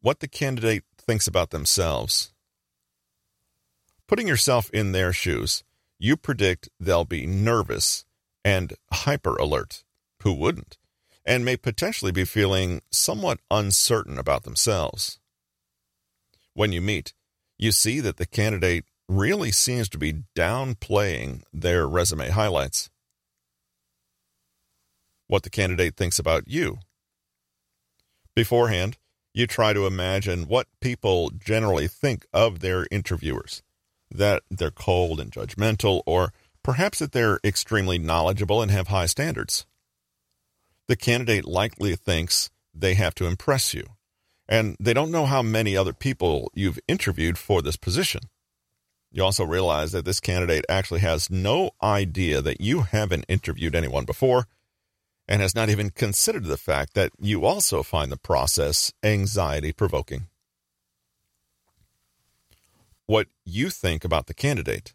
What 0.00 0.20
the 0.20 0.26
candidate 0.26 0.84
thinks 0.96 1.26
about 1.26 1.50
themselves. 1.50 2.32
Putting 4.08 4.26
yourself 4.26 4.70
in 4.70 4.92
their 4.92 5.12
shoes, 5.12 5.62
you 5.98 6.16
predict 6.16 6.70
they'll 6.80 7.04
be 7.04 7.26
nervous 7.26 8.06
and 8.42 8.72
hyper 8.90 9.36
alert. 9.36 9.84
Who 10.22 10.32
wouldn't? 10.32 10.78
And 11.26 11.44
may 11.44 11.58
potentially 11.58 12.12
be 12.12 12.24
feeling 12.24 12.80
somewhat 12.90 13.40
uncertain 13.50 14.18
about 14.18 14.44
themselves. 14.44 15.18
When 16.54 16.72
you 16.72 16.80
meet, 16.80 17.12
you 17.58 17.72
see 17.72 18.00
that 18.00 18.16
the 18.16 18.24
candidate 18.24 18.86
really 19.08 19.50
seems 19.50 19.88
to 19.90 19.98
be 19.98 20.24
downplaying 20.36 21.42
their 21.52 21.86
resume 21.86 22.30
highlights. 22.30 22.90
What 25.26 25.42
the 25.42 25.50
candidate 25.50 25.96
thinks 25.96 26.18
about 26.18 26.44
you. 26.46 26.78
Beforehand, 28.34 28.98
you 29.32 29.46
try 29.46 29.72
to 29.72 29.86
imagine 29.86 30.46
what 30.46 30.68
people 30.80 31.30
generally 31.30 31.88
think 31.88 32.26
of 32.32 32.60
their 32.60 32.86
interviewers 32.90 33.62
that 34.10 34.42
they're 34.50 34.70
cold 34.70 35.18
and 35.18 35.32
judgmental, 35.32 36.02
or 36.06 36.32
perhaps 36.62 37.00
that 37.00 37.12
they're 37.12 37.40
extremely 37.42 37.98
knowledgeable 37.98 38.62
and 38.62 38.70
have 38.70 38.88
high 38.88 39.06
standards. 39.06 39.66
The 40.86 40.96
candidate 40.96 41.44
likely 41.44 41.96
thinks 41.96 42.50
they 42.72 42.94
have 42.94 43.14
to 43.16 43.26
impress 43.26 43.74
you, 43.74 43.84
and 44.48 44.76
they 44.78 44.94
don't 44.94 45.10
know 45.10 45.26
how 45.26 45.42
many 45.42 45.76
other 45.76 45.92
people 45.92 46.50
you've 46.54 46.78
interviewed 46.86 47.38
for 47.38 47.60
this 47.60 47.76
position. 47.76 48.20
You 49.14 49.22
also 49.22 49.44
realize 49.44 49.92
that 49.92 50.04
this 50.04 50.18
candidate 50.18 50.64
actually 50.68 50.98
has 51.00 51.30
no 51.30 51.70
idea 51.80 52.42
that 52.42 52.60
you 52.60 52.80
haven't 52.80 53.26
interviewed 53.28 53.76
anyone 53.76 54.04
before 54.04 54.48
and 55.28 55.40
has 55.40 55.54
not 55.54 55.68
even 55.70 55.90
considered 55.90 56.46
the 56.46 56.56
fact 56.56 56.94
that 56.94 57.12
you 57.20 57.44
also 57.44 57.84
find 57.84 58.10
the 58.10 58.16
process 58.16 58.92
anxiety 59.04 59.70
provoking. 59.70 60.26
What 63.06 63.28
you 63.44 63.70
think 63.70 64.04
about 64.04 64.26
the 64.26 64.34
candidate. 64.34 64.94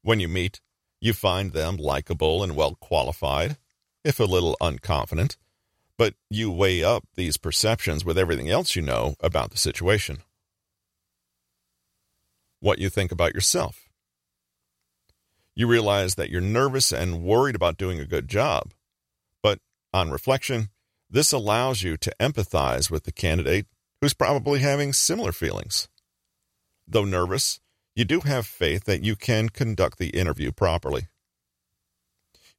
When 0.00 0.18
you 0.18 0.26
meet, 0.26 0.62
you 1.02 1.12
find 1.12 1.52
them 1.52 1.76
likable 1.76 2.42
and 2.42 2.56
well 2.56 2.76
qualified, 2.80 3.58
if 4.04 4.18
a 4.18 4.24
little 4.24 4.56
unconfident, 4.58 5.36
but 5.98 6.14
you 6.30 6.50
weigh 6.50 6.82
up 6.82 7.04
these 7.14 7.36
perceptions 7.36 8.06
with 8.06 8.16
everything 8.16 8.48
else 8.48 8.74
you 8.74 8.80
know 8.80 9.16
about 9.20 9.50
the 9.50 9.58
situation 9.58 10.22
what 12.60 12.78
you 12.78 12.88
think 12.88 13.12
about 13.12 13.34
yourself. 13.34 13.88
You 15.54 15.66
realize 15.66 16.14
that 16.14 16.30
you're 16.30 16.40
nervous 16.40 16.92
and 16.92 17.22
worried 17.22 17.54
about 17.54 17.78
doing 17.78 17.98
a 17.98 18.06
good 18.06 18.28
job, 18.28 18.72
but 19.42 19.58
on 19.92 20.10
reflection, 20.10 20.68
This 21.10 21.32
allows 21.32 21.82
you 21.82 21.96
to 21.96 22.12
empathize 22.20 22.90
with 22.90 23.04
the 23.04 23.12
candidate 23.12 23.66
who's 24.00 24.12
probably 24.12 24.60
having 24.60 24.92
similar 24.92 25.32
feelings. 25.32 25.88
Though 26.86 27.04
nervous, 27.04 27.60
you 27.96 28.04
do 28.04 28.20
have 28.20 28.46
faith 28.46 28.84
that 28.84 29.02
you 29.02 29.16
can 29.16 29.48
conduct 29.48 29.98
the 29.98 30.10
interview 30.10 30.52
properly. 30.52 31.08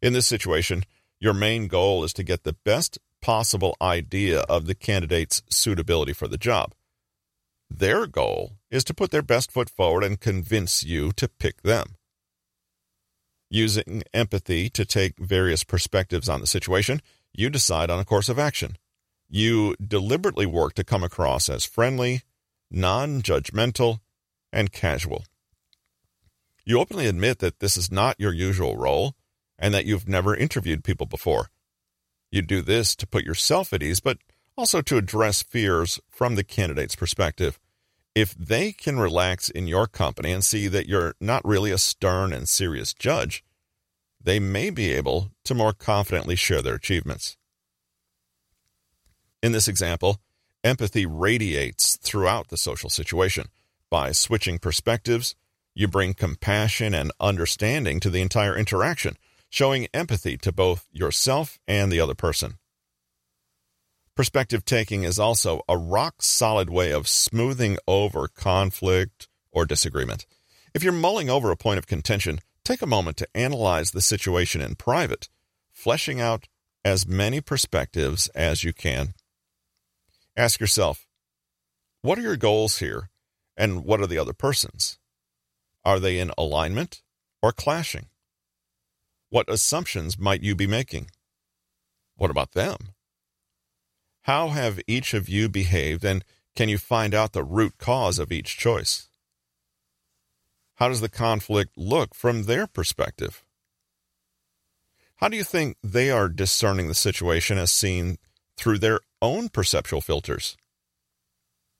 In 0.02 0.14
this 0.14 0.28
situation, 0.28 0.84
your 1.20 1.34
main 1.34 1.68
goal 1.68 2.04
is 2.04 2.14
to 2.14 2.24
get 2.24 2.44
the 2.44 2.56
best 2.66 2.98
possible 3.22 3.76
idea 3.82 4.42
of 4.42 4.66
the 4.66 4.76
candidate's 4.76 5.44
suitability 5.50 6.14
for 6.14 6.28
the 6.28 6.38
job. 6.38 6.74
Their 7.70 8.08
goal 8.08 8.54
is 8.72 8.84
to 8.86 8.94
put 8.94 9.12
their 9.12 9.22
best 9.22 9.52
foot 9.52 9.70
forward 9.70 10.04
and 10.04 10.20
convince 10.20 10.84
you 10.84 11.12
to 11.14 11.28
pick 11.28 11.62
them. 11.62 11.96
Using 13.50 14.04
empathy 14.14 14.70
to 14.72 14.86
take 14.86 15.18
various 15.18 15.64
perspectives 15.64 16.30
on 16.30 16.42
the 16.42 16.48
situation, 16.48 17.02
you 17.34 17.50
decide 17.50 17.90
on 17.90 18.00
a 18.00 18.06
course 18.06 18.30
of 18.30 18.40
action. 18.40 18.78
You 19.30 19.76
deliberately 19.76 20.46
work 20.46 20.74
to 20.76 20.84
come 20.84 21.04
across 21.04 21.50
as 21.50 21.66
friendly, 21.66 22.24
non 22.72 23.22
judgmental, 23.22 24.00
and 24.52 24.72
casual. 24.72 25.24
You 26.66 26.80
openly 26.80 27.08
admit 27.08 27.40
that 27.40 27.60
this 27.60 27.78
is 27.78 27.92
not 27.92 28.20
your 28.20 28.34
usual 28.34 28.78
role 28.78 29.16
and 29.58 29.74
that 29.74 29.86
you've 29.86 30.08
never 30.08 30.36
interviewed 30.36 30.84
people 30.84 31.06
before. 31.06 31.50
You 32.32 32.42
do 32.42 32.62
this 32.62 32.96
to 32.98 33.08
put 33.08 33.24
yourself 33.24 33.74
at 33.74 33.84
ease, 33.84 34.00
but 34.00 34.20
also 34.60 34.82
to 34.82 34.98
address 34.98 35.42
fears 35.42 36.02
from 36.10 36.36
the 36.36 36.44
candidate's 36.44 36.94
perspective. 36.94 37.58
If 38.14 38.36
they 38.36 38.74
can 38.74 39.00
relax 39.00 39.50
in 39.50 39.68
your 39.68 39.88
company 39.88 40.34
and 40.34 40.44
see 40.44 40.68
that 40.68 40.86
you're 40.86 41.16
not 41.22 41.48
really 41.48 41.72
a 41.72 41.78
stern 41.78 42.34
and 42.34 42.48
serious 42.48 42.94
judge, 42.94 43.42
they 44.22 44.38
may 44.38 44.70
be 44.70 44.92
able 44.92 45.32
to 45.46 45.56
more 45.56 45.72
confidently 45.72 46.36
share 46.36 46.62
their 46.62 46.76
achievements. 46.76 47.38
In 49.42 49.54
this 49.54 49.70
example, 49.70 50.18
empathy 50.62 51.06
radiates 51.06 51.96
throughout 51.96 52.50
the 52.50 52.58
social 52.58 52.90
situation. 52.90 53.46
By 53.90 54.12
switching 54.12 54.60
perspectives, 54.60 55.36
you 55.74 55.88
bring 55.88 56.14
compassion 56.14 56.94
and 56.94 57.14
understanding 57.22 58.02
to 58.02 58.10
the 58.10 58.22
entire 58.22 58.58
interaction, 58.58 59.16
showing 59.50 59.88
empathy 59.94 60.36
to 60.36 60.52
both 60.52 60.86
yourself 60.92 61.60
and 61.66 61.90
the 61.90 62.02
other 62.02 62.14
person. 62.14 62.58
Perspective 64.20 64.66
taking 64.66 65.06
is 65.06 65.18
also 65.18 65.62
a 65.70 65.78
rock 65.78 66.22
solid 66.22 66.70
way 66.70 66.92
of 66.92 67.08
smoothing 67.08 67.78
over 67.88 68.28
conflict 68.28 69.30
or 69.50 69.66
disagreement. 69.66 70.26
If 70.74 70.84
you're 70.84 70.92
mulling 70.92 71.30
over 71.30 71.52
a 71.52 71.56
point 71.56 71.78
of 71.78 71.88
contention, 71.88 72.42
take 72.66 72.82
a 72.82 72.86
moment 72.86 73.16
to 73.16 73.30
analyze 73.34 73.92
the 73.92 74.02
situation 74.02 74.60
in 74.60 74.76
private, 74.76 75.30
fleshing 75.72 76.20
out 76.20 76.50
as 76.84 77.08
many 77.08 77.40
perspectives 77.40 78.28
as 78.36 78.62
you 78.62 78.74
can. 78.74 79.14
Ask 80.36 80.60
yourself, 80.60 81.08
what 82.02 82.20
are 82.20 82.24
your 82.24 82.36
goals 82.36 82.80
here, 82.80 83.12
and 83.56 83.86
what 83.86 84.02
are 84.02 84.08
the 84.08 84.20
other 84.20 84.34
person's? 84.34 85.00
Are 85.86 85.98
they 85.98 86.20
in 86.20 86.32
alignment 86.38 87.04
or 87.42 87.54
clashing? 87.54 88.08
What 89.30 89.50
assumptions 89.50 90.20
might 90.20 90.44
you 90.44 90.56
be 90.56 90.68
making? 90.68 91.10
What 92.18 92.30
about 92.30 92.52
them? 92.52 92.96
How 94.24 94.50
have 94.50 94.80
each 94.88 95.14
of 95.14 95.30
you 95.30 95.50
behaved, 95.50 96.04
and 96.04 96.24
can 96.56 96.70
you 96.70 96.78
find 96.78 97.14
out 97.14 97.34
the 97.34 97.44
root 97.44 97.78
cause 97.78 98.20
of 98.20 98.32
each 98.32 98.58
choice? 98.58 99.08
How 100.76 100.88
does 100.88 101.02
the 101.02 101.10
conflict 101.10 101.78
look 101.78 102.14
from 102.16 102.44
their 102.44 102.68
perspective? 102.68 103.44
How 105.18 105.28
do 105.28 105.36
you 105.36 105.44
think 105.44 105.76
they 105.84 106.10
are 106.10 106.30
discerning 106.30 106.88
the 106.88 106.96
situation 106.96 107.58
as 107.58 107.72
seen 107.72 108.18
through 108.56 108.80
their 108.80 109.02
own 109.22 109.50
perceptual 109.50 110.00
filters? 110.00 110.56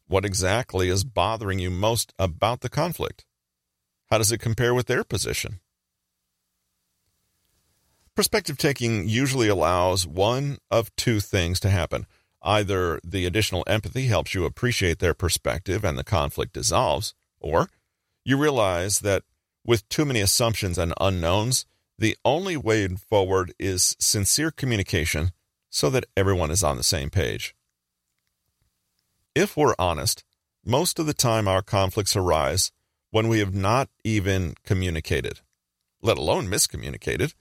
What 0.08 0.26
exactly 0.26 0.90
is 0.90 1.04
bothering 1.04 1.60
you 1.60 1.70
most 1.70 2.14
about 2.20 2.62
the 2.62 2.70
conflict? 2.70 3.26
How 4.10 4.18
does 4.18 4.32
it 4.32 4.40
compare 4.40 4.74
with 4.74 4.88
their 4.88 5.04
position? 5.04 5.60
Perspective 8.16 8.58
taking 8.58 9.08
usually 9.08 9.48
allows 9.48 10.06
one 10.06 10.58
of 10.70 10.94
two 10.98 11.22
things 11.22 11.60
to 11.62 11.70
happen. 11.70 12.06
Either 12.42 13.00
the 13.04 13.26
additional 13.26 13.64
empathy 13.68 14.08
helps 14.08 14.34
you 14.34 14.46
appreciate 14.46 15.00
their 15.00 15.14
perspective 15.14 15.84
and 15.84 15.98
the 15.98 16.04
conflict 16.04 16.54
dissolves, 16.54 17.14
or 17.40 17.70
you 18.24 18.38
realize 18.38 19.00
that 19.00 19.24
with 19.66 19.88
too 19.90 20.06
many 20.06 20.22
assumptions 20.22 20.78
and 20.78 20.94
unknowns, 21.00 21.66
the 21.98 22.18
only 22.24 22.56
way 22.56 22.88
forward 22.88 23.54
is 23.60 23.96
sincere 24.00 24.52
communication 24.52 25.32
so 25.70 25.90
that 25.90 26.06
everyone 26.16 26.50
is 26.50 26.64
on 26.64 26.78
the 26.78 26.84
same 26.84 27.10
page. 27.10 27.54
If 29.36 29.58
we're 29.58 29.76
honest, 29.78 30.24
most 30.66 30.98
of 30.98 31.06
the 31.06 31.14
time 31.14 31.48
our 31.48 31.62
conflicts 31.62 32.16
arise 32.16 32.72
when 33.12 33.28
we 33.28 33.40
have 33.40 33.54
not 33.54 33.90
even 34.04 34.56
communicated, 34.66 35.42
let 36.02 36.18
alone 36.18 36.48
miscommunicated. 36.48 37.34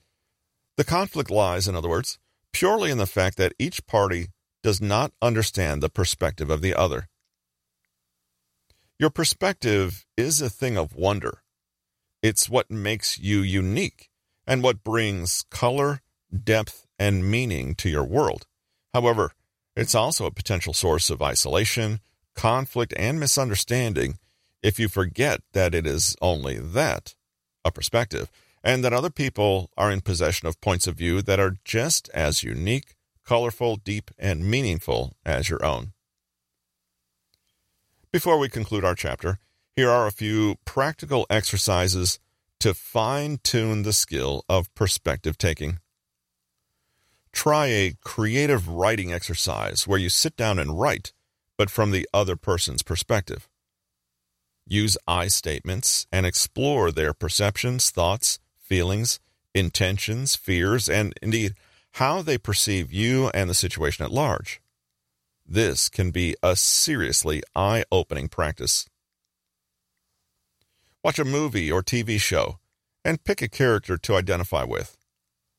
The 0.76 0.84
conflict 0.84 1.30
lies, 1.30 1.68
in 1.68 1.76
other 1.76 1.88
words, 1.88 2.18
purely 2.52 2.90
in 2.90 2.98
the 2.98 3.06
fact 3.06 3.36
that 3.36 3.54
each 3.58 3.86
party 3.86 4.28
does 4.62 4.80
not 4.80 5.12
understand 5.22 5.82
the 5.82 5.88
perspective 5.88 6.50
of 6.50 6.62
the 6.62 6.74
other. 6.74 7.08
Your 8.98 9.10
perspective 9.10 10.04
is 10.16 10.40
a 10.40 10.50
thing 10.50 10.76
of 10.76 10.94
wonder. 10.94 11.42
It's 12.22 12.48
what 12.48 12.70
makes 12.70 13.18
you 13.18 13.40
unique 13.40 14.10
and 14.46 14.62
what 14.62 14.82
brings 14.82 15.44
color, 15.50 16.00
depth, 16.44 16.86
and 16.98 17.30
meaning 17.30 17.74
to 17.76 17.88
your 17.88 18.04
world. 18.04 18.46
However, 18.92 19.32
it's 19.76 19.94
also 19.94 20.26
a 20.26 20.32
potential 20.32 20.72
source 20.74 21.10
of 21.10 21.22
isolation, 21.22 22.00
conflict, 22.34 22.92
and 22.96 23.20
misunderstanding 23.20 24.18
if 24.62 24.80
you 24.80 24.88
forget 24.88 25.40
that 25.52 25.74
it 25.74 25.86
is 25.86 26.16
only 26.20 26.58
that, 26.58 27.14
a 27.64 27.70
perspective, 27.70 28.28
and 28.64 28.84
that 28.84 28.92
other 28.92 29.10
people 29.10 29.70
are 29.76 29.92
in 29.92 30.00
possession 30.00 30.48
of 30.48 30.60
points 30.60 30.88
of 30.88 30.96
view 30.96 31.22
that 31.22 31.38
are 31.38 31.56
just 31.64 32.08
as 32.10 32.42
unique, 32.42 32.96
colorful, 33.28 33.76
deep, 33.76 34.10
and 34.18 34.50
meaningful 34.50 35.14
as 35.22 35.50
your 35.50 35.62
own. 35.62 35.92
Before 38.10 38.38
we 38.38 38.48
conclude 38.48 38.86
our 38.86 38.94
chapter, 38.94 39.38
here 39.76 39.90
are 39.90 40.06
a 40.06 40.12
few 40.12 40.56
practical 40.64 41.26
exercises 41.28 42.18
to 42.58 42.72
fine 42.72 43.38
tune 43.44 43.82
the 43.82 43.92
skill 43.92 44.46
of 44.48 44.74
perspective 44.74 45.36
taking. 45.36 45.78
Try 47.30 47.66
a 47.66 47.96
creative 48.02 48.66
writing 48.66 49.12
exercise 49.12 49.86
where 49.86 49.98
you 49.98 50.08
sit 50.08 50.34
down 50.34 50.58
and 50.58 50.80
write, 50.80 51.12
but 51.58 51.68
from 51.68 51.90
the 51.90 52.08
other 52.14 52.34
person's 52.34 52.82
perspective. 52.82 53.46
Use 54.66 54.96
I 55.06 55.28
statements 55.28 56.06
and 56.10 56.24
explore 56.24 56.90
their 56.90 57.12
perceptions, 57.12 57.90
thoughts, 57.90 58.38
feelings, 58.56 59.20
intentions, 59.54 60.34
fears, 60.34 60.88
and 60.88 61.12
indeed 61.20 61.52
how 61.92 62.22
they 62.22 62.38
perceive 62.38 62.92
you 62.92 63.30
and 63.34 63.48
the 63.48 63.54
situation 63.54 64.04
at 64.04 64.10
large. 64.10 64.60
This 65.46 65.88
can 65.88 66.10
be 66.10 66.36
a 66.42 66.56
seriously 66.56 67.42
eye 67.56 67.84
opening 67.90 68.28
practice. 68.28 68.86
Watch 71.02 71.18
a 71.18 71.24
movie 71.24 71.72
or 71.72 71.82
TV 71.82 72.20
show 72.20 72.58
and 73.04 73.24
pick 73.24 73.40
a 73.40 73.48
character 73.48 73.96
to 73.96 74.16
identify 74.16 74.64
with. 74.64 74.96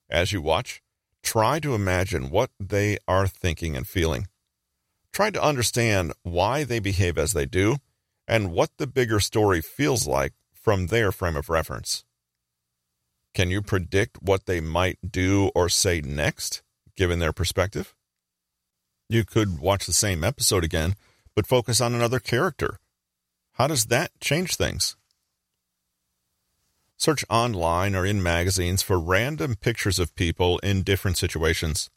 As 0.10 0.32
you 0.32 0.42
watch, 0.42 0.82
try 1.24 1.60
to 1.60 1.74
imagine 1.74 2.30
what 2.30 2.52
they 2.60 2.98
are 3.08 3.28
thinking 3.28 3.76
and 3.76 3.88
feeling. 3.88 4.28
Try 5.12 5.32
to 5.32 5.44
understand 5.44 6.14
why 6.24 6.64
they 6.64 6.80
behave 6.80 7.18
as 7.18 7.34
they 7.34 7.46
do 7.46 7.78
and 8.28 8.52
what 8.52 8.70
the 8.78 8.88
bigger 8.88 9.20
story 9.20 9.62
feels 9.62 10.06
like 10.06 10.34
from 10.54 10.88
their 10.88 11.12
frame 11.12 11.36
of 11.36 11.50
reference. 11.50 12.06
Can 13.40 13.50
you 13.50 13.62
predict 13.62 14.22
what 14.22 14.48
they 14.48 14.60
might 14.60 14.98
do 15.14 15.50
or 15.56 15.70
say 15.70 16.02
next, 16.02 16.62
given 16.98 17.20
their 17.20 17.32
perspective? 17.32 17.96
You 19.08 19.24
could 19.24 19.60
watch 19.60 19.86
the 19.86 19.94
same 19.94 20.26
episode 20.26 20.66
again, 20.66 20.96
but 21.38 21.48
focus 21.48 21.80
on 21.80 21.96
another 21.96 22.20
character. 22.20 22.80
How 23.54 23.68
does 23.68 23.86
that 23.86 24.12
change 24.20 24.58
things? 24.58 24.98
Search 26.98 27.24
online 27.30 27.96
or 27.96 28.06
in 28.06 28.22
magazines 28.22 28.82
for 28.82 29.00
random 29.00 29.56
pictures 29.56 30.00
of 30.00 30.16
people 30.16 30.60
in 30.60 30.84
different 30.84 31.18
situations. 31.18 31.90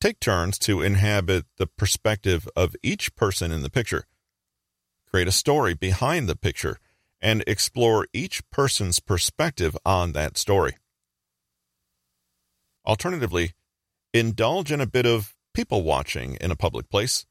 Take 0.00 0.18
turns 0.18 0.58
to 0.60 0.80
inhabit 0.80 1.44
the 1.58 1.66
perspective 1.66 2.48
of 2.56 2.74
each 2.82 3.14
person 3.16 3.52
in 3.52 3.60
the 3.60 3.68
picture 3.68 4.06
create 5.10 5.28
a 5.28 5.32
story 5.32 5.74
behind 5.74 6.28
the 6.28 6.36
picture, 6.36 6.78
and 7.20 7.42
explore 7.46 8.06
each 8.12 8.42
person's 8.50 9.00
perspective 9.00 9.76
on 9.84 10.12
that 10.12 10.36
story. 10.36 10.76
Alternatively, 12.86 13.52
indulge 14.14 14.72
in 14.72 14.80
a 14.80 14.86
bit 14.86 15.06
of 15.06 15.34
people 15.54 15.82
watching 15.82 16.36
in 16.40 16.50
a 16.50 16.56
public 16.56 16.88
place, 16.88 17.26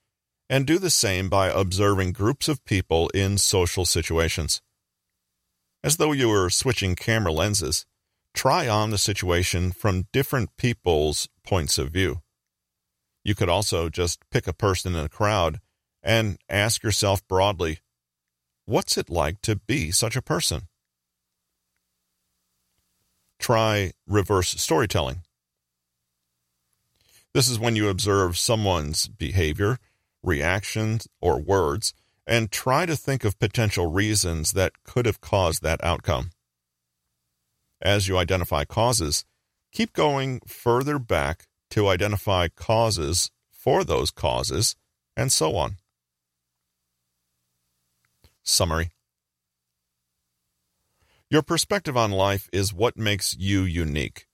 and 0.49 0.65
do 0.65 0.79
the 0.79 0.89
same 0.89 1.29
by 1.29 1.47
observing 1.47 2.11
groups 2.11 2.47
of 2.47 2.63
people 2.65 3.09
in 3.09 3.37
social 3.37 3.85
situations. 3.85 4.61
As 5.83 5.97
though 5.97 6.11
you 6.11 6.29
were 6.29 6.49
switching 6.49 6.95
camera 6.95 7.31
lenses, 7.31 7.85
try 8.33 8.67
on 8.67 8.89
the 8.89 8.97
situation 8.97 9.71
from 9.71 10.07
different 10.13 10.49
people's 10.57 11.27
points 11.43 11.77
of 11.77 11.91
view. 11.91 12.21
You 13.23 13.35
could 13.35 13.49
also 13.49 13.89
just 13.89 14.21
pick 14.29 14.47
a 14.47 14.53
person 14.53 14.95
in 14.95 15.03
a 15.03 15.09
crowd 15.09 15.59
and 16.03 16.37
ask 16.49 16.83
yourself 16.83 17.27
broadly, 17.27 17.79
what's 18.67 18.97
it 18.97 19.09
like 19.09 19.41
to 19.41 19.55
be 19.55 19.89
such 19.89 20.15
a 20.15 20.21
person? 20.21 20.67
Try 23.39 23.93
reverse 24.05 24.49
storytelling. 24.61 25.21
This 27.33 27.49
is 27.49 27.59
when 27.59 27.75
you 27.75 27.89
observe 27.89 28.37
someone's 28.37 29.07
behavior, 29.07 29.79
reactions, 30.21 31.07
or 31.21 31.39
words 31.39 31.93
and 32.27 32.51
try 32.51 32.85
to 32.85 32.95
think 32.95 33.23
of 33.23 33.39
potential 33.39 33.89
reasons 33.89 34.51
that 34.51 34.83
could 34.83 35.05
have 35.05 35.21
caused 35.21 35.63
that 35.63 35.81
outcome. 35.83 36.31
As 37.81 38.07
you 38.07 38.17
identify 38.17 38.65
causes, 38.65 39.23
keep 39.71 39.93
going 39.93 40.41
further 40.45 40.99
back 40.99 41.45
to 41.71 41.87
identify 41.87 42.49
causes 42.49 43.31
for 43.49 43.83
those 43.83 44.11
causes, 44.11 44.75
and 45.15 45.31
so 45.31 45.55
on. 45.55 45.77
Summary 48.49 48.91
Your 51.29 51.41
perspective 51.41 51.97
on 51.97 52.11
life 52.11 52.47
is 52.53 52.73
what 52.73 52.97
makes 52.97 53.35
you 53.37 53.63
unique, 53.63 54.25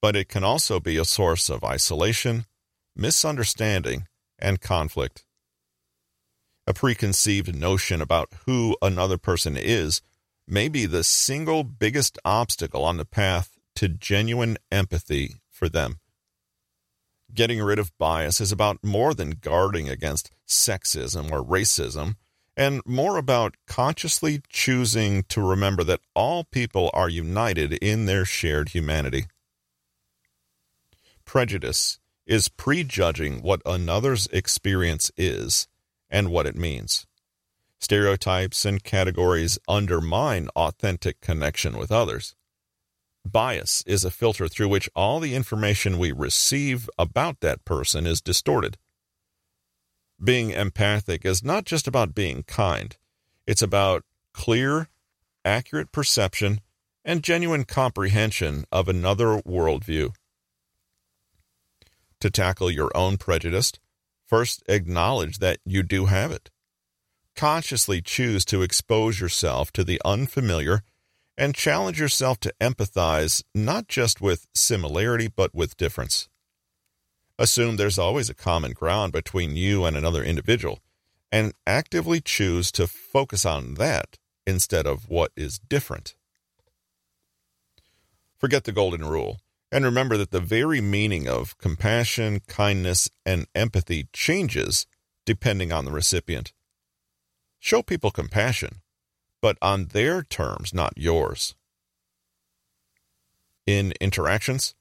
but 0.00 0.16
it 0.16 0.26
can 0.26 0.42
also 0.42 0.80
be 0.80 0.96
a 0.96 1.04
source 1.04 1.50
of 1.50 1.62
isolation, 1.62 2.46
misunderstanding, 2.96 4.06
and 4.38 4.62
conflict. 4.62 5.26
A 6.66 6.72
preconceived 6.72 7.54
notion 7.54 8.00
about 8.00 8.32
who 8.46 8.74
another 8.80 9.18
person 9.18 9.54
is 9.54 10.00
may 10.46 10.68
be 10.68 10.86
the 10.86 11.04
single 11.04 11.62
biggest 11.62 12.18
obstacle 12.24 12.84
on 12.84 12.96
the 12.96 13.04
path 13.04 13.58
to 13.76 13.86
genuine 13.86 14.56
empathy 14.72 15.42
for 15.50 15.68
them. 15.68 16.00
Getting 17.34 17.62
rid 17.62 17.78
of 17.78 17.96
bias 17.98 18.40
is 18.40 18.50
about 18.50 18.82
more 18.82 19.12
than 19.12 19.32
guarding 19.32 19.90
against 19.90 20.30
sexism 20.48 21.30
or 21.30 21.44
racism, 21.44 22.16
and 22.58 22.82
more 22.84 23.16
about 23.16 23.56
consciously 23.68 24.42
choosing 24.48 25.22
to 25.28 25.40
remember 25.40 25.84
that 25.84 26.00
all 26.12 26.42
people 26.42 26.90
are 26.92 27.08
united 27.08 27.74
in 27.74 28.06
their 28.06 28.24
shared 28.24 28.70
humanity. 28.70 29.26
Prejudice 31.24 32.00
is 32.26 32.48
prejudging 32.48 33.42
what 33.42 33.62
another's 33.64 34.26
experience 34.32 35.08
is 35.16 35.68
and 36.10 36.30
what 36.30 36.46
it 36.46 36.56
means. 36.56 37.06
Stereotypes 37.78 38.64
and 38.64 38.82
categories 38.82 39.56
undermine 39.68 40.48
authentic 40.56 41.20
connection 41.20 41.78
with 41.78 41.92
others. 41.92 42.34
Bias 43.24 43.84
is 43.86 44.04
a 44.04 44.10
filter 44.10 44.48
through 44.48 44.68
which 44.68 44.90
all 44.96 45.20
the 45.20 45.36
information 45.36 45.96
we 45.96 46.10
receive 46.10 46.90
about 46.98 47.38
that 47.38 47.64
person 47.64 48.04
is 48.04 48.20
distorted. 48.20 48.78
Being 50.22 50.50
empathic 50.50 51.24
is 51.24 51.44
not 51.44 51.64
just 51.64 51.86
about 51.86 52.14
being 52.14 52.42
kind, 52.42 52.96
it's 53.46 53.62
about 53.62 54.04
clear, 54.32 54.88
accurate 55.44 55.92
perception 55.92 56.60
and 57.04 57.22
genuine 57.22 57.64
comprehension 57.64 58.64
of 58.72 58.88
another 58.88 59.40
worldview. 59.42 60.12
To 62.20 62.30
tackle 62.30 62.70
your 62.70 62.90
own 62.96 63.16
prejudice, 63.16 63.72
first 64.26 64.62
acknowledge 64.68 65.38
that 65.38 65.58
you 65.64 65.82
do 65.82 66.06
have 66.06 66.32
it. 66.32 66.50
Consciously 67.36 68.02
choose 68.02 68.44
to 68.46 68.62
expose 68.62 69.20
yourself 69.20 69.72
to 69.72 69.84
the 69.84 70.02
unfamiliar 70.04 70.82
and 71.36 71.54
challenge 71.54 72.00
yourself 72.00 72.40
to 72.40 72.52
empathize 72.60 73.44
not 73.54 73.86
just 73.86 74.20
with 74.20 74.48
similarity 74.52 75.28
but 75.28 75.54
with 75.54 75.76
difference. 75.76 76.27
Assume 77.38 77.76
there's 77.76 77.98
always 77.98 78.28
a 78.28 78.34
common 78.34 78.72
ground 78.72 79.12
between 79.12 79.56
you 79.56 79.84
and 79.84 79.96
another 79.96 80.24
individual, 80.24 80.80
and 81.30 81.52
actively 81.66 82.20
choose 82.20 82.72
to 82.72 82.86
focus 82.86 83.46
on 83.46 83.74
that 83.74 84.18
instead 84.46 84.86
of 84.86 85.08
what 85.08 85.30
is 85.36 85.60
different. 85.60 86.16
Forget 88.38 88.64
the 88.64 88.72
golden 88.72 89.04
rule, 89.04 89.38
and 89.70 89.84
remember 89.84 90.16
that 90.16 90.30
the 90.30 90.40
very 90.40 90.80
meaning 90.80 91.28
of 91.28 91.56
compassion, 91.58 92.40
kindness, 92.48 93.08
and 93.24 93.46
empathy 93.54 94.08
changes 94.12 94.86
depending 95.24 95.70
on 95.70 95.84
the 95.84 95.92
recipient. 95.92 96.52
Show 97.60 97.82
people 97.82 98.10
compassion, 98.10 98.80
but 99.40 99.58
on 99.60 99.86
their 99.86 100.22
terms, 100.22 100.72
not 100.72 100.94
yours. 100.96 101.54
In 103.66 103.92
interactions, 104.00 104.74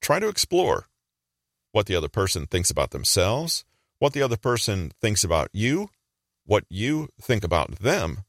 try 0.00 0.18
to 0.18 0.28
explore 0.28 0.88
what 1.76 1.84
the 1.84 1.94
other 1.94 2.08
person 2.08 2.46
thinks 2.46 2.70
about 2.70 2.90
themselves, 2.90 3.62
what 3.98 4.14
the 4.14 4.22
other 4.22 4.38
person 4.38 4.90
thinks 5.02 5.22
about 5.22 5.50
you, 5.52 5.90
what 6.46 6.64
you 6.70 7.06
think 7.20 7.44
about 7.44 7.80
them, 7.80 8.24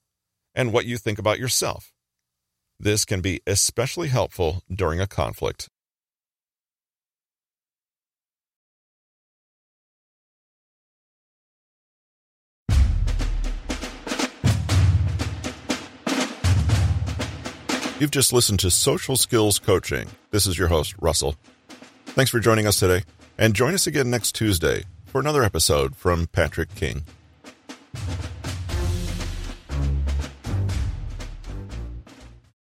and 0.53 0.73
what 0.73 0.85
you 0.85 0.97
think 0.97 1.17
about 1.17 1.39
yourself. 1.39 1.93
This 2.77 3.05
can 3.05 3.21
be 3.21 3.39
especially 3.47 4.09
helpful 4.09 4.63
during 4.69 4.99
a 4.99 5.07
conflict. 5.07 5.69
You've 17.97 18.11
just 18.11 18.33
listened 18.33 18.59
to 18.59 18.69
Social 18.69 19.15
Skills 19.15 19.57
Coaching. 19.57 20.09
This 20.31 20.47
is 20.47 20.57
your 20.59 20.67
host, 20.67 20.95
Russell. 20.99 21.37
Thanks 22.07 22.29
for 22.29 22.39
joining 22.39 22.67
us 22.67 22.79
today, 22.79 23.03
and 23.37 23.53
join 23.53 23.73
us 23.73 23.87
again 23.87 24.09
next 24.09 24.33
Tuesday 24.33 24.83
for 25.05 25.19
another 25.21 25.43
episode 25.43 25.95
from 25.95 26.27
Patrick 26.27 26.73
King. 26.75 27.03